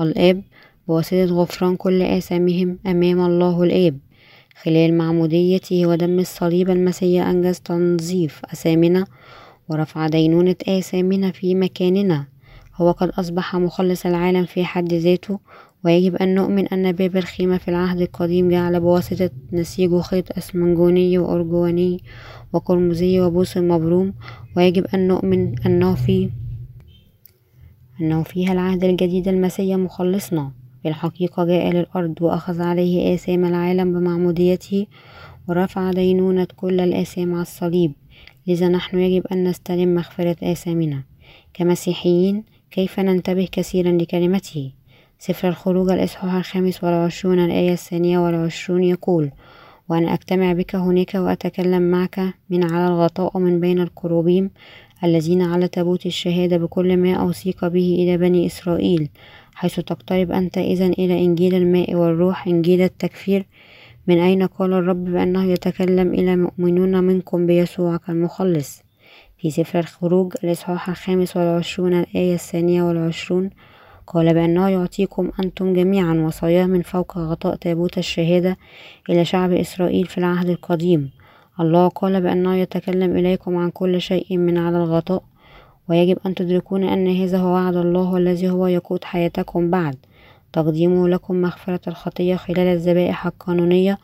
الآب 0.00 0.42
بواسطة 0.88 1.24
غفران 1.24 1.76
كل 1.76 2.02
آثامهم 2.02 2.78
أمام 2.86 3.20
الله 3.20 3.62
الآب. 3.62 3.98
خلال 4.62 4.98
معموديته 4.98 5.86
ودم 5.86 6.18
الصليب 6.18 6.70
المسيح 6.70 7.26
أنجز 7.26 7.60
تنظيف 7.60 8.40
أثامنا 8.52 9.04
ورفع 9.68 10.06
دينونة 10.06 10.56
آثامنا 10.68 11.30
في 11.30 11.54
مكاننا. 11.54 12.26
هو 12.76 12.90
قد 12.90 13.08
أصبح 13.08 13.56
مخلص 13.56 14.06
العالم 14.06 14.44
في 14.44 14.64
حد 14.64 14.94
ذاته 14.94 15.38
ويجب 15.84 16.16
أن 16.16 16.34
نؤمن 16.34 16.68
أن 16.68 16.92
باب 16.92 17.16
الخيمة 17.16 17.58
في 17.58 17.68
العهد 17.68 18.00
القديم 18.00 18.50
جعل 18.50 18.80
بواسطة 18.80 19.30
نسيج 19.52 19.98
خيط 20.00 20.38
أسمنجوني 20.38 21.18
وأرجواني 21.18 22.02
وقرمزي 22.52 23.20
وبوس 23.20 23.56
مبروم 23.56 24.14
ويجب 24.56 24.86
أن 24.94 25.08
نؤمن 25.08 25.58
أنه 25.66 25.94
في 25.94 26.30
أنه 28.00 28.22
فيها 28.22 28.52
العهد 28.52 28.84
الجديد 28.84 29.28
المسيح 29.28 29.76
مخلصنا. 29.76 30.52
في 30.82 30.88
الحقيقة 30.88 31.44
جاء 31.44 31.70
للأرض 31.70 32.22
وأخذ 32.22 32.62
عليه 32.62 33.14
آثام 33.14 33.44
العالم 33.44 33.92
بمعموديته 33.92 34.86
ورفع 35.48 35.90
دينونة 35.90 36.46
كل 36.56 36.80
الآثام 36.80 37.32
على 37.32 37.42
الصليب. 37.42 37.92
لذا 38.46 38.68
نحن 38.68 38.98
يجب 38.98 39.26
أن 39.26 39.44
نستلم 39.44 39.94
مغفرة 39.94 40.36
آثامنا. 40.42 41.02
كمسيحيين 41.54 42.44
كيف 42.70 43.00
ننتبه 43.00 43.48
كثيرا 43.52 43.92
لكلمته؟ 43.92 44.72
سفر 45.18 45.48
الخروج 45.48 45.90
الإصحاح 45.90 46.34
الخامس 46.34 46.84
والعشرون 46.84 47.38
الآية 47.38 47.72
الثانية 47.72 48.18
والعشرون 48.18 48.84
يقول 48.84 49.30
وأنا 49.90 50.14
أجتمع 50.14 50.52
بك 50.52 50.76
هناك 50.76 51.14
وأتكلم 51.14 51.82
معك 51.90 52.34
من 52.50 52.64
على 52.64 52.86
الغطاء 52.86 53.38
من 53.38 53.60
بين 53.60 53.80
الكروبيم 53.80 54.50
الذين 55.04 55.42
على 55.42 55.68
تابوت 55.68 56.06
الشهادة 56.06 56.56
بكل 56.56 56.96
ما 56.96 57.14
أوثيق 57.14 57.68
به 57.68 57.96
إلى 57.98 58.18
بني 58.18 58.46
إسرائيل 58.46 59.08
حيث 59.54 59.80
تقترب 59.80 60.32
أنت 60.32 60.58
إذا 60.58 60.86
إلى 60.86 61.24
إنجيل 61.24 61.54
الماء 61.54 61.94
والروح 61.94 62.46
إنجيل 62.46 62.82
التكفير. 62.82 63.46
من 64.06 64.18
أين 64.18 64.46
قال 64.46 64.72
الرب 64.72 65.04
بأنه 65.04 65.44
يتكلم 65.44 66.14
إلى 66.14 66.36
مؤمنون 66.36 67.04
منكم 67.04 67.46
بيسوع 67.46 67.96
كالمخلص؟ 67.96 68.82
في 69.38 69.50
سفر 69.50 69.78
الخروج 69.78 70.32
الإصحاح 70.44 70.88
الخامس 70.88 71.36
والعشرون 71.36 71.94
الآية 71.94 72.34
الثانية 72.34 72.82
والعشرون 72.82 73.50
قال 74.12 74.34
بأنه 74.34 74.68
يعطيكم 74.68 75.30
أنتم 75.44 75.74
جميعا 75.74 76.14
وصاياه 76.14 76.66
من 76.66 76.82
فوق 76.82 77.18
غطاء 77.18 77.56
تابوت 77.56 77.98
الشهادة 77.98 78.56
إلى 79.10 79.24
شعب 79.24 79.52
إسرائيل 79.52 80.06
في 80.06 80.18
العهد 80.18 80.48
القديم. 80.48 81.10
الله 81.60 81.88
قال 81.88 82.20
بأنه 82.20 82.56
يتكلم 82.56 83.16
إليكم 83.16 83.56
عن 83.56 83.70
كل 83.70 84.00
شيء 84.00 84.36
من 84.36 84.58
على 84.58 84.76
الغطاء 84.76 85.22
ويجب 85.88 86.18
أن 86.26 86.34
تدركون 86.34 86.84
أن 86.84 87.16
هذا 87.16 87.38
هو 87.38 87.52
وعد 87.52 87.76
الله 87.76 88.16
الذي 88.16 88.50
هو 88.50 88.66
يقود 88.66 89.04
حياتكم 89.04 89.70
بعد. 89.70 89.96
تقديمه 90.52 91.08
لكم 91.08 91.34
مغفرة 91.40 91.80
الخطية 91.86 92.36
خلال 92.36 92.66
الذبائح 92.66 93.26
القانونية 93.26 93.98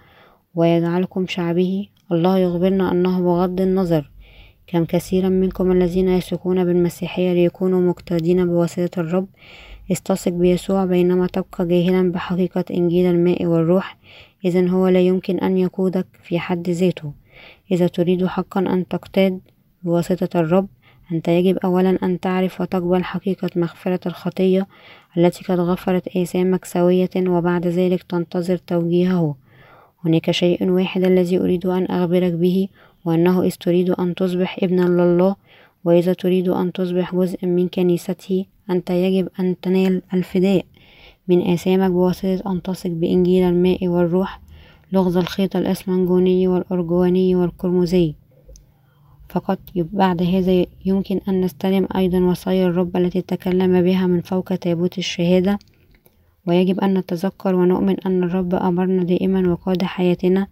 ويجعلكم 0.54 1.26
شعبه. 1.26 1.88
الله 2.12 2.38
يخبرنا 2.38 2.92
أنه 2.92 3.20
بغض 3.20 3.60
النظر 3.60 4.10
كم 4.66 4.84
كثيرا 4.84 5.28
منكم 5.28 5.72
الذين 5.72 6.08
يسلكون 6.08 6.64
بالمسيحية 6.64 7.32
ليكونوا 7.32 7.80
مقتدين 7.80 8.46
بواسطة 8.46 9.00
الرب. 9.00 9.26
استثق 9.92 10.32
بيسوع 10.32 10.84
بينما 10.84 11.26
تبقى 11.26 11.68
جاهلا 11.68 12.12
بحقيقة 12.12 12.64
إنجيل 12.70 13.06
الماء 13.06 13.46
والروح 13.46 13.96
إذا 14.44 14.68
هو 14.68 14.88
لا 14.88 15.00
يمكن 15.00 15.38
أن 15.38 15.58
يقودك 15.58 16.06
في 16.22 16.38
حد 16.38 16.70
ذاته. 16.70 17.12
إذا 17.72 17.86
تريد 17.86 18.26
حقا 18.26 18.60
أن 18.60 18.88
تقتاد 18.88 19.40
بواسطة 19.82 20.40
الرب 20.40 20.68
أنت 21.12 21.28
يجب 21.28 21.58
أولا 21.58 21.98
أن 22.02 22.20
تعرف 22.20 22.60
وتقبل 22.60 23.04
حقيقة 23.04 23.50
مغفرة 23.56 24.00
الخطية 24.06 24.66
التي 25.16 25.44
قد 25.44 25.60
غفرت 25.60 26.16
آثامك 26.16 26.64
سوية 26.64 27.10
وبعد 27.16 27.66
ذلك 27.66 28.02
تنتظر 28.02 28.56
توجيهه. 28.56 29.36
هناك 30.04 30.30
شيء 30.30 30.70
واحد 30.70 31.04
الذي 31.04 31.38
أريد 31.38 31.66
أن 31.66 31.84
أخبرك 31.84 32.32
به 32.32 32.68
وأنه 33.04 33.42
إذ 33.42 33.50
تريد 33.50 33.90
أن 33.90 34.14
تصبح 34.14 34.58
ابنا 34.62 34.82
لله 34.82 35.36
وإذا 35.86 36.12
تريد 36.12 36.48
أن 36.48 36.72
تصبح 36.72 37.14
جزء 37.14 37.46
من 37.46 37.68
كنيسته 37.68 38.44
أنت 38.70 38.90
يجب 38.90 39.28
أن 39.40 39.60
تنال 39.62 40.02
الفداء. 40.14 40.64
من 41.28 41.50
آثامك 41.50 41.90
بواسطة 41.90 42.52
أن 42.52 42.62
تثق 42.62 42.90
بإنجيل 42.90 43.44
الماء 43.44 43.88
والروح 43.88 44.40
لغز 44.92 45.16
الخيط 45.16 45.56
الأسمنجوني 45.56 46.48
والأرجواني 46.48 47.36
والقرمزي 47.36 48.14
فقط 49.28 49.58
بعد 49.74 50.22
هذا 50.22 50.66
يمكن 50.84 51.20
أن 51.28 51.40
نستلم 51.40 51.88
أيضا 51.96 52.20
وصايا 52.20 52.66
الرب 52.66 52.96
التي 52.96 53.22
تكلم 53.22 53.82
بها 53.82 54.06
من 54.06 54.20
فوق 54.20 54.54
تابوت 54.54 54.98
الشهادة. 54.98 55.58
ويجب 56.46 56.80
أن 56.80 56.98
نتذكر 56.98 57.54
ونؤمن 57.54 58.00
أن 58.00 58.22
الرب 58.22 58.54
أمرنا 58.54 59.02
دائما 59.02 59.48
وقاد 59.52 59.82
حياتنا. 59.82 60.46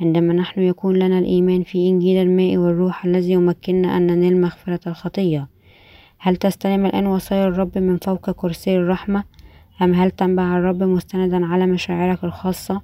عندما 0.00 0.34
نحن 0.34 0.60
يكون 0.60 0.96
لنا 0.96 1.18
الإيمان 1.18 1.62
في 1.62 1.88
إنجيل 1.88 2.22
الماء 2.22 2.56
والروح 2.56 3.04
الذي 3.04 3.32
يمكننا 3.32 3.96
أن 3.96 4.06
ننال 4.06 4.40
مغفرة 4.40 4.80
الخطية. 4.86 5.48
هل 6.18 6.36
تستلم 6.36 6.86
الآن 6.86 7.06
وصايا 7.06 7.48
الرب 7.48 7.78
من 7.78 7.96
فوق 7.96 8.30
كرسي 8.30 8.76
الرحمة؟ 8.76 9.24
أم 9.82 9.94
هل 9.94 10.10
تنبع 10.10 10.58
الرب 10.58 10.82
مستندا 10.82 11.46
على 11.46 11.66
مشاعرك 11.66 12.24
الخاصة؟ 12.24 12.80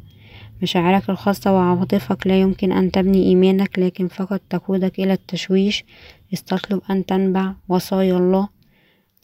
مشاعرك 0.62 1.10
الخاصة 1.10 1.52
وعواطفك 1.52 2.26
لا 2.26 2.40
يمكن 2.40 2.72
أن 2.72 2.90
تبني 2.90 3.22
إيمانك 3.22 3.78
لكن 3.78 4.08
فقط 4.08 4.40
تقودك 4.50 4.98
إلى 4.98 5.12
التشويش. 5.12 5.84
استطلب 6.32 6.80
أن 6.90 7.06
تنبع 7.06 7.52
وصايا 7.68 8.16
الله 8.16 8.48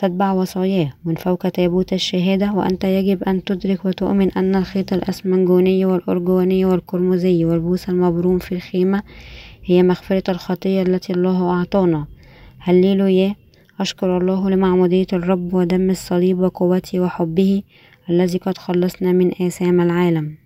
تتبع 0.00 0.32
وصاياه 0.32 0.92
من 1.04 1.14
فوق 1.14 1.48
تابوت 1.48 1.92
الشهادة 1.92 2.52
وأنت 2.52 2.84
يجب 2.84 3.22
أن 3.24 3.44
تدرك 3.44 3.84
وتؤمن 3.84 4.30
أن 4.32 4.54
الخيط 4.54 4.92
الأسمنجوني 4.92 5.84
والأرجواني 5.84 6.64
والقرمزي 6.64 7.44
والبوس 7.44 7.88
المبروم 7.88 8.38
في 8.38 8.54
الخيمة 8.54 9.02
هي 9.64 9.82
مغفرة 9.82 10.30
الخطية 10.30 10.82
التي 10.82 11.12
الله 11.12 11.50
أعطانا. 11.50 12.06
هللويا. 12.58 13.34
أشكر 13.80 14.18
الله 14.18 14.50
لمعمودية 14.50 15.06
الرب 15.12 15.54
ودم 15.54 15.90
الصليب 15.90 16.38
وقوته 16.38 17.00
وحبه 17.00 17.62
الذي 18.10 18.38
قد 18.38 18.58
خلصنا 18.58 19.12
من 19.12 19.32
آثام 19.42 19.80
العالم. 19.80 20.36